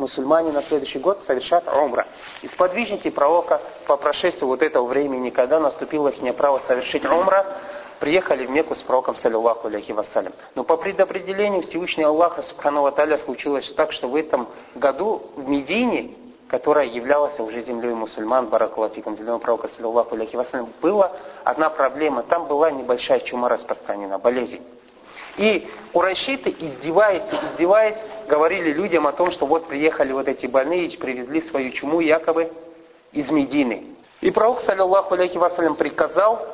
мусульмане 0.00 0.50
на 0.50 0.62
следующий 0.62 0.98
год 0.98 1.22
совершат 1.22 1.68
умра. 1.68 2.06
И 2.42 2.48
сподвижники 2.48 3.10
пророка 3.10 3.60
по 3.86 3.96
прошествию 3.96 4.48
вот 4.48 4.62
этого 4.62 4.86
времени, 4.86 5.30
когда 5.30 5.60
наступило 5.60 6.08
их 6.08 6.36
право 6.36 6.60
совершить 6.66 7.04
умра, 7.04 7.46
приехали 8.00 8.46
в 8.46 8.50
Мекку 8.50 8.74
с 8.74 8.82
пророком, 8.82 9.14
саллиллаху 9.14 9.68
алейхи 9.68 9.92
вассалям. 9.92 10.32
Но 10.54 10.64
по 10.64 10.76
предопределению 10.76 11.62
Всевышнего 11.62 12.08
Аллаха, 12.08 12.42
субхану 12.42 12.90
Таля, 12.90 13.18
случилось 13.18 13.72
так, 13.76 13.92
что 13.92 14.08
в 14.08 14.16
этом 14.16 14.48
году 14.74 15.30
в 15.36 15.48
Медине, 15.48 16.16
которая 16.48 16.86
являлась 16.86 17.38
уже 17.38 17.62
землей 17.62 17.94
мусульман, 17.94 18.48
баракулафиком, 18.48 19.16
землей 19.16 19.38
пророка, 19.38 19.68
саллиллаху 19.68 20.14
алейхи 20.16 20.34
вассалям, 20.34 20.70
была 20.80 21.12
одна 21.44 21.70
проблема. 21.70 22.22
Там 22.24 22.46
была 22.46 22.70
небольшая 22.70 23.20
чума 23.20 23.48
распространена, 23.48 24.18
болезнь. 24.18 24.60
И 25.36 25.70
урайшиты, 25.92 26.54
издеваясь 26.58 27.22
и 27.32 27.36
издеваясь, 27.46 27.96
говорили 28.30 28.72
людям 28.72 29.06
о 29.06 29.12
том, 29.12 29.32
что 29.32 29.44
вот 29.44 29.66
приехали 29.66 30.12
вот 30.12 30.28
эти 30.28 30.46
больные 30.46 30.96
привезли 30.96 31.42
свою 31.42 31.72
чуму 31.72 32.00
якобы 32.00 32.52
из 33.12 33.30
Медины. 33.30 33.96
И 34.20 34.30
пророк, 34.30 34.60
саллиллаху 34.60 35.14
алейхи 35.14 35.36
вассалям, 35.36 35.74
приказал 35.74 36.46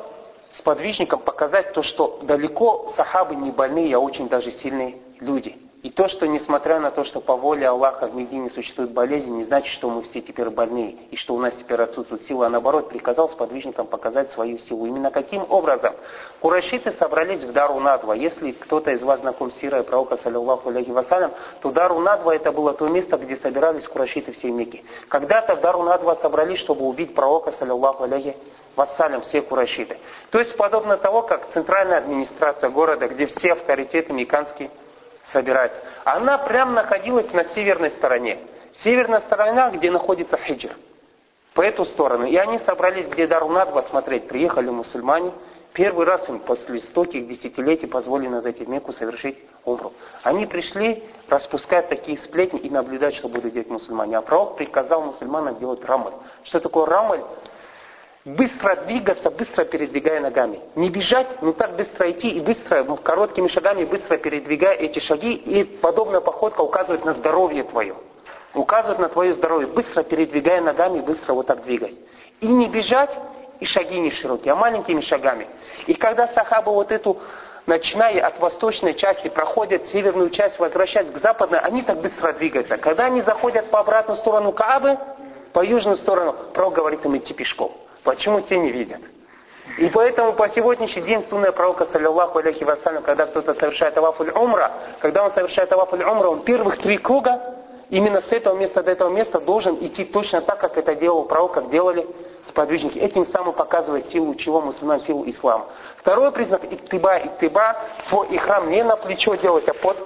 сподвижникам 0.51 1.19
показать 1.19 1.73
то, 1.73 1.83
что 1.83 2.19
далеко 2.23 2.89
сахабы 2.95 3.35
не 3.35 3.51
больные, 3.51 3.95
а 3.95 3.99
очень 3.99 4.27
даже 4.27 4.51
сильные 4.51 4.97
люди. 5.19 5.55
И 5.83 5.91
то, 5.91 6.07
что 6.07 6.25
несмотря 6.25 6.79
на 6.79 6.89
то, 6.89 7.03
что 7.03 7.21
по 7.21 7.35
воле 7.35 7.67
Аллаха 7.67 8.07
в 8.07 8.15
Медине 8.15 8.49
существует 8.49 8.91
болезнь, 8.91 9.29
не 9.29 9.43
значит, 9.43 9.71
что 9.73 9.91
мы 9.91 10.01
все 10.03 10.21
теперь 10.21 10.49
больные, 10.49 10.97
и 11.11 11.15
что 11.15 11.35
у 11.35 11.39
нас 11.39 11.53
теперь 11.53 11.79
отсутствует 11.79 12.23
сила, 12.23 12.47
а 12.47 12.49
наоборот, 12.49 12.89
приказал 12.89 13.29
сподвижникам 13.29 13.85
показать 13.85 14.31
свою 14.31 14.57
силу. 14.57 14.87
Именно 14.87 15.11
каким 15.11 15.45
образом? 15.47 15.93
Курашиты 16.39 16.93
собрались 16.93 17.41
в 17.43 17.51
Дару 17.53 17.79
Надва. 17.79 18.13
Если 18.13 18.53
кто-то 18.53 18.89
из 18.91 19.03
вас 19.03 19.19
знаком 19.19 19.51
с 19.51 19.55
сирой 19.57 19.83
пророка, 19.83 20.17
саллиллаху 20.17 20.69
алейхи 20.69 20.89
вассалям, 20.89 21.31
то 21.61 21.71
Дару 21.71 21.99
Надва 21.99 22.35
это 22.35 22.51
было 22.51 22.73
то 22.73 22.87
место, 22.87 23.17
где 23.17 23.37
собирались 23.37 23.87
курашиты 23.87 24.31
всей 24.31 24.49
Мекки. 24.49 24.83
Когда-то 25.09 25.57
в 25.57 25.61
Дару 25.61 25.83
Надва 25.83 26.15
собрались, 26.15 26.59
чтобы 26.59 26.85
убить 26.85 27.13
пророка, 27.13 27.51
саллиллаху 27.51 28.03
алейхи 28.03 28.35
вассалям, 28.75 29.21
все 29.21 29.43
курашиты. 29.43 29.99
То 30.31 30.39
есть 30.39 30.57
подобно 30.57 30.97
того, 30.97 31.21
как 31.21 31.51
центральная 31.51 31.99
администрация 31.99 32.71
города, 32.71 33.07
где 33.07 33.27
все 33.27 33.53
авторитеты 33.53 34.11
меканские 34.11 34.71
собирать. 35.31 35.79
Она 36.03 36.37
прям 36.37 36.73
находилась 36.73 37.31
на 37.33 37.45
северной 37.49 37.91
стороне. 37.91 38.39
Северная 38.83 39.21
сторона, 39.21 39.71
где 39.71 39.91
находится 39.91 40.37
хиджр. 40.37 40.75
По 41.53 41.61
эту 41.61 41.85
сторону. 41.85 42.25
И 42.25 42.35
они 42.35 42.59
собрались, 42.59 43.07
где 43.07 43.25
Дарунадва 43.27 43.81
смотреть. 43.89 44.27
Приехали 44.27 44.69
мусульмане. 44.69 45.31
Первый 45.73 46.05
раз 46.05 46.27
им 46.29 46.39
после 46.39 46.79
стольких 46.79 47.27
десятилетий 47.27 47.87
позволено 47.87 48.41
зайти 48.41 48.65
в 48.65 48.69
Мекку 48.69 48.93
совершить 48.93 49.37
умру. 49.63 49.93
Они 50.23 50.45
пришли 50.45 51.03
распускать 51.27 51.89
такие 51.89 52.17
сплетни 52.17 52.59
и 52.59 52.69
наблюдать, 52.69 53.15
что 53.15 53.27
будут 53.27 53.53
делать 53.53 53.69
мусульмане. 53.69 54.17
А 54.17 54.21
пророк 54.21 54.55
приказал 54.55 55.03
мусульманам 55.03 55.57
делать 55.57 55.83
рамаль. 55.85 56.13
Что 56.43 56.59
такое 56.59 56.85
рамаль? 56.85 57.21
Быстро 58.27 58.75
двигаться, 58.75 59.31
быстро 59.31 59.63
передвигая 59.63 60.19
ногами. 60.19 60.59
Не 60.75 60.89
бежать, 60.89 61.41
но 61.41 61.53
так 61.53 61.75
быстро 61.75 62.11
идти 62.11 62.29
и 62.29 62.41
быстро, 62.41 62.83
ну, 62.83 62.97
короткими 62.97 63.47
шагами 63.47 63.85
быстро 63.85 64.17
передвигая 64.17 64.75
эти 64.75 64.99
шаги. 64.99 65.33
И 65.33 65.63
подобная 65.63 66.19
походка 66.19 66.61
указывает 66.61 67.05
на 67.05 67.13
здоровье 67.13 67.63
твое. 67.63 67.95
Указывает 68.53 68.99
на 68.99 69.07
твое 69.07 69.33
здоровье. 69.33 69.67
Быстро 69.67 70.03
передвигая 70.03 70.61
ногами, 70.61 70.99
быстро 70.99 71.33
вот 71.33 71.47
так 71.47 71.63
двигаясь. 71.63 71.99
И 72.41 72.47
не 72.47 72.67
бежать, 72.67 73.17
и 73.61 73.65
шаги 73.65 73.97
не 73.97 74.11
широкие, 74.11 74.51
а 74.51 74.55
маленькими 74.55 75.01
шагами. 75.01 75.47
И 75.85 75.93
когда 75.93 76.27
сахабы 76.27 76.73
вот 76.73 76.91
эту, 76.91 77.17
начиная 77.65 78.25
от 78.27 78.39
восточной 78.39 78.93
части, 78.93 79.29
проходят 79.29 79.87
северную 79.87 80.31
часть, 80.31 80.59
возвращаясь 80.59 81.11
к 81.11 81.17
западной, 81.19 81.59
они 81.59 81.81
так 81.81 82.01
быстро 82.01 82.33
двигаются. 82.33 82.77
Когда 82.77 83.05
они 83.05 83.21
заходят 83.21 83.69
по 83.71 83.79
обратную 83.79 84.17
сторону 84.17 84.51
Каабы, 84.51 84.97
по 85.53 85.63
южную 85.63 85.95
сторону, 85.95 86.35
пророк 86.53 86.73
говорит 86.73 87.05
им 87.05 87.15
идти 87.15 87.33
пешком. 87.33 87.71
Почему 88.07 88.39
те 88.39 88.57
не 88.57 88.71
видят? 88.71 89.01
И 89.77 89.89
поэтому 89.89 90.31
по 90.31 90.47
сегодняшний 90.47 91.01
день 91.01 91.25
сунная 91.29 91.51
пророка, 91.51 91.87
саллиллаху 91.87 92.39
алейхи 92.39 92.63
вассалям, 92.63 93.03
когда 93.03 93.25
кто-то 93.25 93.53
совершает 93.53 93.97
авафуль 93.97 94.31
умра, 94.31 94.71
когда 95.01 95.25
он 95.25 95.31
совершает 95.31 95.73
авафуль 95.73 96.03
умра, 96.03 96.29
он 96.29 96.45
первых 96.45 96.77
три 96.77 96.99
круга, 96.99 97.41
именно 97.89 98.21
с 98.21 98.31
этого 98.31 98.55
места 98.57 98.81
до 98.81 98.91
этого 98.91 99.09
места 99.09 99.41
должен 99.41 99.75
идти 99.81 100.05
точно 100.05 100.39
так, 100.39 100.57
как 100.57 100.77
это 100.77 100.95
делал 100.95 101.25
пророк, 101.25 101.55
как 101.55 101.69
делали 101.69 102.07
сподвижники. 102.45 102.97
Этим 102.97 103.25
самым 103.25 103.53
показывая 103.53 104.03
силу 104.03 104.35
чего 104.35 104.61
мусульман, 104.61 105.01
силу 105.01 105.29
ислама. 105.29 105.65
Второй 105.97 106.31
признак 106.31 106.63
иктыба, 106.63 107.17
иктыба, 107.17 107.75
свой 108.05 108.29
ихрам 108.29 108.69
не 108.69 108.83
на 108.83 108.95
плечо 108.95 109.35
делать, 109.35 109.67
а 109.67 109.73
под 109.73 109.97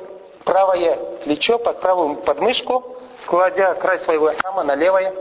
правое 0.44 0.98
плечо, 1.24 1.60
под 1.60 1.80
правую 1.82 2.16
подмышку, 2.16 2.98
кладя 3.28 3.76
край 3.76 4.00
своего 4.00 4.32
ихрама 4.32 4.64
на 4.64 4.74
левое 4.74 5.14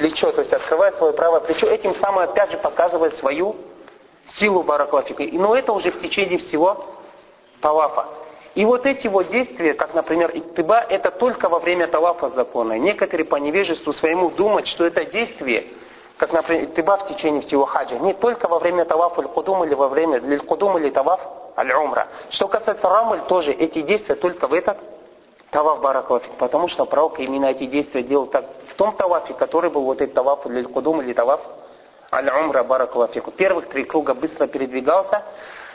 плечо, 0.00 0.32
то 0.32 0.40
есть 0.40 0.52
открывая 0.52 0.92
свое 0.92 1.12
правое 1.12 1.40
плечо, 1.40 1.66
этим 1.66 1.94
самым 1.96 2.24
опять 2.24 2.50
же 2.50 2.56
показывая 2.56 3.10
свою 3.10 3.56
силу 4.26 4.62
бараклафика. 4.62 5.22
Но 5.32 5.54
это 5.54 5.72
уже 5.72 5.92
в 5.92 6.00
течение 6.00 6.38
всего 6.38 6.86
талафа. 7.60 8.06
И 8.54 8.64
вот 8.64 8.86
эти 8.86 9.06
вот 9.06 9.28
действия, 9.28 9.74
как, 9.74 9.94
например, 9.94 10.30
иктыба, 10.34 10.80
это 10.88 11.10
только 11.10 11.48
во 11.48 11.60
время 11.60 11.86
талафа 11.86 12.30
закона. 12.30 12.78
Некоторые 12.78 13.26
по 13.26 13.36
невежеству 13.36 13.92
своему 13.92 14.30
думают, 14.30 14.66
что 14.66 14.84
это 14.86 15.04
действие, 15.04 15.66
как, 16.16 16.32
например, 16.32 16.64
иктыба 16.64 16.96
в 16.96 17.08
течение 17.08 17.42
всего 17.42 17.66
хаджа, 17.66 17.96
не 17.98 18.14
только 18.14 18.48
во 18.48 18.58
время 18.58 18.86
талафа 18.86 19.20
аль-кудум 19.20 19.64
или 19.64 19.74
во 19.74 19.88
время 19.88 20.18
лиль-кудум 20.18 20.78
или 20.78 20.90
талаф 20.90 21.20
аль-умра. 21.56 22.08
Что 22.30 22.48
касается 22.48 22.88
рамаль, 22.88 23.20
тоже 23.28 23.52
эти 23.52 23.82
действия 23.82 24.14
только 24.14 24.48
в 24.48 24.54
этот 24.54 24.78
Таваф 25.50 25.80
баракалафик, 25.80 26.32
потому 26.38 26.68
что 26.68 26.84
пророк 26.86 27.18
именно 27.18 27.46
эти 27.46 27.66
действия 27.66 28.02
делал 28.02 28.26
так, 28.26 28.44
в 28.68 28.74
том 28.74 28.94
тавафе, 28.96 29.34
который 29.34 29.70
был 29.70 29.82
вот 29.82 30.00
этот 30.00 30.14
таваф 30.14 30.46
или 30.46 30.62
кудум 30.62 31.02
или 31.02 31.12
таваф 31.12 31.40
аль-умра 32.12 32.62
баракалафику. 32.62 33.32
Первых 33.32 33.68
три 33.68 33.84
круга 33.84 34.14
быстро 34.14 34.46
передвигался, 34.46 35.24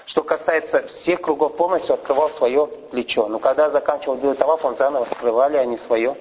что 0.06 0.24
касается 0.24 0.88
всех 0.88 1.22
кругов 1.22 1.58
полностью 1.58 1.96
открывал 1.96 2.30
свое 2.30 2.68
плечо. 2.92 3.28
Но 3.28 3.40
когда 3.40 3.70
заканчивал 3.70 4.18
делать 4.18 4.38
таваф, 4.38 4.64
он 4.64 4.78
заново 4.78 5.06
скрывали 5.06 5.58
они 5.58 5.78
свое 5.78 6.16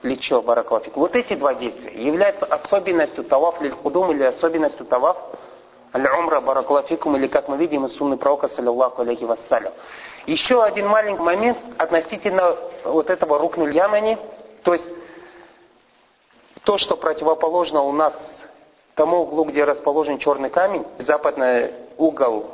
плечо 0.00 0.40
баракалафик. 0.40 0.96
Вот 0.96 1.14
эти 1.14 1.34
два 1.34 1.54
действия 1.54 1.92
являются 1.92 2.46
особенностью 2.46 3.24
таваф 3.24 3.60
лиль 3.60 3.74
кудум 3.74 4.12
или 4.12 4.22
особенностью 4.22 4.86
таваф 4.86 5.18
аль-умра 5.94 6.40
баракалафикум 6.40 7.16
или 7.16 7.26
как 7.26 7.48
мы 7.48 7.58
видим 7.58 7.84
из 7.84 7.96
сунны 7.96 8.16
пророка 8.16 8.48
саллиллаху 8.48 9.02
алейхи 9.02 9.24
вассалям. 9.24 9.72
Еще 10.26 10.62
один 10.62 10.88
маленький 10.88 11.22
момент 11.22 11.58
относительно 11.76 12.56
вот 12.84 13.10
этого 13.10 13.38
рукнуль 13.38 13.74
ямани, 13.74 14.18
то 14.62 14.72
есть 14.72 14.88
то, 16.64 16.78
что 16.78 16.96
противоположно 16.96 17.82
у 17.82 17.92
нас 17.92 18.46
тому 18.94 19.18
углу, 19.18 19.44
где 19.44 19.64
расположен 19.64 20.18
черный 20.18 20.50
камень, 20.50 20.86
западный 20.98 21.72
угол 21.98 22.46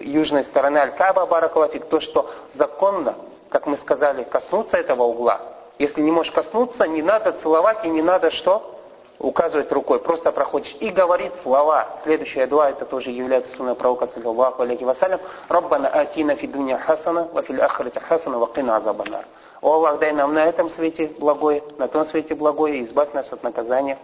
южной 0.00 0.44
стороны 0.44 0.78
Аль-Каба, 0.78 1.26
Баракалафик, 1.26 1.86
то, 1.86 2.00
что 2.00 2.30
законно, 2.54 3.16
как 3.50 3.66
мы 3.66 3.76
сказали, 3.76 4.24
коснуться 4.24 4.78
этого 4.78 5.02
угла. 5.02 5.40
Если 5.78 6.00
не 6.00 6.10
можешь 6.10 6.32
коснуться, 6.32 6.86
не 6.86 7.02
надо 7.02 7.32
целовать 7.32 7.84
и 7.84 7.88
не 7.88 8.02
надо 8.02 8.30
что? 8.30 8.79
Указывать 9.20 9.70
рукой, 9.70 10.00
просто 10.00 10.32
проходишь 10.32 10.74
и 10.80 10.88
говорит 10.88 11.32
слова. 11.42 11.86
Следующая 12.02 12.46
дуа, 12.46 12.70
это 12.70 12.86
тоже 12.86 13.10
является 13.10 13.54
сунной 13.54 13.74
пророка, 13.74 14.06
саллиллаху 14.08 14.62
алейхи 14.62 14.82
вассалям. 14.82 15.20
Раббана 15.48 15.88
атина 15.88 16.34
фи 16.34 16.46
дуня 16.46 16.78
хасана, 16.78 17.28
ва 17.32 17.42
фил 17.42 17.62
ахрати 17.62 17.98
хасана, 17.98 18.38
ва 18.38 18.48
кина 18.48 18.76
азабанар. 18.76 19.26
О 19.60 19.74
Аллах, 19.74 19.98
дай 19.98 20.12
нам 20.12 20.32
на 20.32 20.46
этом 20.46 20.70
свете 20.70 21.12
благое, 21.18 21.62
на 21.76 21.86
том 21.86 22.06
свете 22.06 22.34
благое, 22.34 22.78
и 22.78 22.84
избавь 22.86 23.12
нас 23.12 23.30
от 23.30 23.42
наказания 23.42 23.98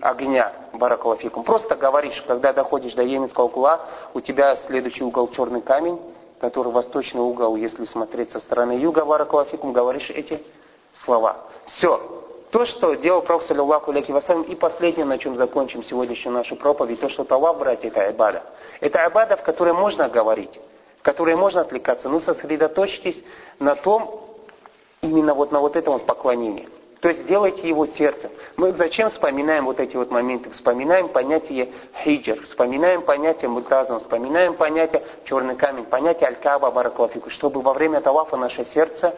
огня, 0.00 0.52
баракалафикум. 0.72 1.42
Просто 1.42 1.74
говоришь, 1.74 2.22
когда 2.26 2.52
доходишь 2.52 2.94
до 2.94 3.02
Йеменского 3.02 3.46
угла, 3.46 3.80
у 4.14 4.20
тебя 4.20 4.54
следующий 4.54 5.02
угол 5.02 5.28
черный 5.32 5.60
камень, 5.60 6.00
который 6.40 6.72
восточный 6.72 7.20
угол, 7.20 7.56
если 7.56 7.84
смотреть 7.84 8.30
со 8.30 8.38
стороны 8.38 8.72
юга, 8.72 9.04
баракалафикум, 9.04 9.72
говоришь 9.72 10.10
эти 10.10 10.40
слова. 10.92 11.36
Все, 11.66 12.00
то, 12.52 12.66
что 12.66 12.94
делал 12.94 13.22
Пророк, 13.22 13.42
саллиллаху 13.44 13.90
алейхи 13.90 14.12
вассалям, 14.12 14.42
и 14.42 14.54
последнее, 14.54 15.06
на 15.06 15.16
чем 15.16 15.36
закончим 15.36 15.82
сегодняшнюю 15.82 16.34
нашу 16.34 16.54
проповедь, 16.54 17.00
то, 17.00 17.08
что 17.08 17.24
талав, 17.24 17.58
братья, 17.58 17.88
это 17.88 18.02
айбада. 18.02 18.42
Это 18.80 19.02
айбада, 19.02 19.38
в 19.38 19.42
которой 19.42 19.72
можно 19.72 20.06
говорить, 20.10 20.60
в 21.00 21.02
которой 21.02 21.34
можно 21.34 21.62
отвлекаться, 21.62 22.10
но 22.10 22.20
сосредоточьтесь 22.20 23.24
на 23.58 23.74
том, 23.74 24.36
именно 25.00 25.32
вот 25.34 25.50
на 25.50 25.60
вот 25.60 25.76
этом 25.76 25.94
вот 25.94 26.04
поклонении. 26.04 26.68
То 27.00 27.08
есть 27.08 27.26
делайте 27.26 27.66
его 27.66 27.86
сердцем. 27.86 28.30
Мы 28.56 28.72
зачем 28.74 29.08
вспоминаем 29.08 29.64
вот 29.64 29.80
эти 29.80 29.96
вот 29.96 30.10
моменты? 30.10 30.50
Вспоминаем 30.50 31.08
понятие 31.08 31.72
хиджр, 32.04 32.42
вспоминаем 32.42 33.00
понятие 33.00 33.48
мутазм, 33.48 33.98
вспоминаем 33.98 34.54
понятие 34.54 35.02
черный 35.24 35.56
камень, 35.56 35.84
понятие 35.86 36.28
аль-каба, 36.28 36.70
бараклафику, 36.70 37.30
чтобы 37.30 37.62
во 37.62 37.72
время 37.72 38.02
талафа 38.02 38.36
наше 38.36 38.66
сердце 38.66 39.16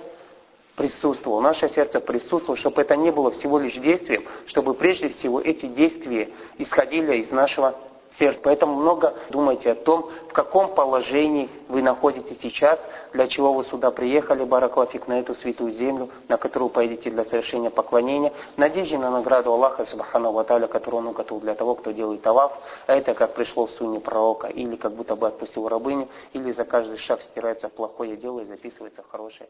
присутствовало, 0.77 1.41
наше 1.41 1.69
сердце 1.69 2.01
присутствовало, 2.01 2.57
чтобы 2.57 2.83
это 2.83 2.97
не 2.97 3.11
было 3.11 3.31
всего 3.31 3.59
лишь 3.59 3.75
действием, 3.75 4.25
чтобы 4.47 4.75
прежде 4.75 5.09
всего 5.11 5.41
эти 5.41 5.67
действия 5.67 6.31
исходили 6.59 7.17
из 7.17 7.31
нашего 7.31 7.75
сердца. 8.19 8.41
Поэтому 8.43 8.75
много 8.77 9.15
думайте 9.31 9.73
о 9.73 9.75
том, 9.75 10.11
в 10.29 10.33
каком 10.33 10.75
положении 10.75 11.49
вы 11.69 11.83
находитесь 11.83 12.41
сейчас, 12.41 12.85
для 13.13 13.27
чего 13.27 13.53
вы 13.53 13.65
сюда 13.65 13.91
приехали, 13.91 14.45
Бараклафик, 14.45 15.09
на 15.09 15.21
эту 15.21 15.35
святую 15.35 15.73
землю, 15.73 16.11
на 16.29 16.37
которую 16.37 16.71
поедете 16.71 17.11
для 17.11 17.25
совершения 17.25 17.71
поклонения, 17.71 18.33
надежде 18.57 18.99
на 18.99 19.11
награду 19.11 19.53
Аллаха, 19.53 19.85
Субхану 19.85 20.33
Ваталя, 20.33 20.67
которую 20.67 21.01
он 21.01 21.09
уготовил 21.09 21.41
для 21.41 21.55
того, 21.55 21.75
кто 21.75 21.91
делает 21.91 22.23
таваф, 22.23 22.53
а 22.87 22.95
это 22.95 23.15
как 23.15 23.35
пришло 23.35 23.67
в 23.67 23.71
сунне 23.73 24.01
пророка, 24.01 24.49
или 24.49 24.77
как 24.77 24.93
будто 24.93 25.17
бы 25.17 25.27
отпустил 25.27 25.69
рабыню, 25.69 26.09
или 26.33 26.53
за 26.53 26.65
каждый 26.65 26.99
шаг 26.99 27.23
стирается 27.23 27.69
плохое 27.69 28.17
дело 28.17 28.41
и 28.41 28.45
записывается 28.45 29.03
хорошее 29.03 29.49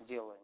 дело. 0.00 0.34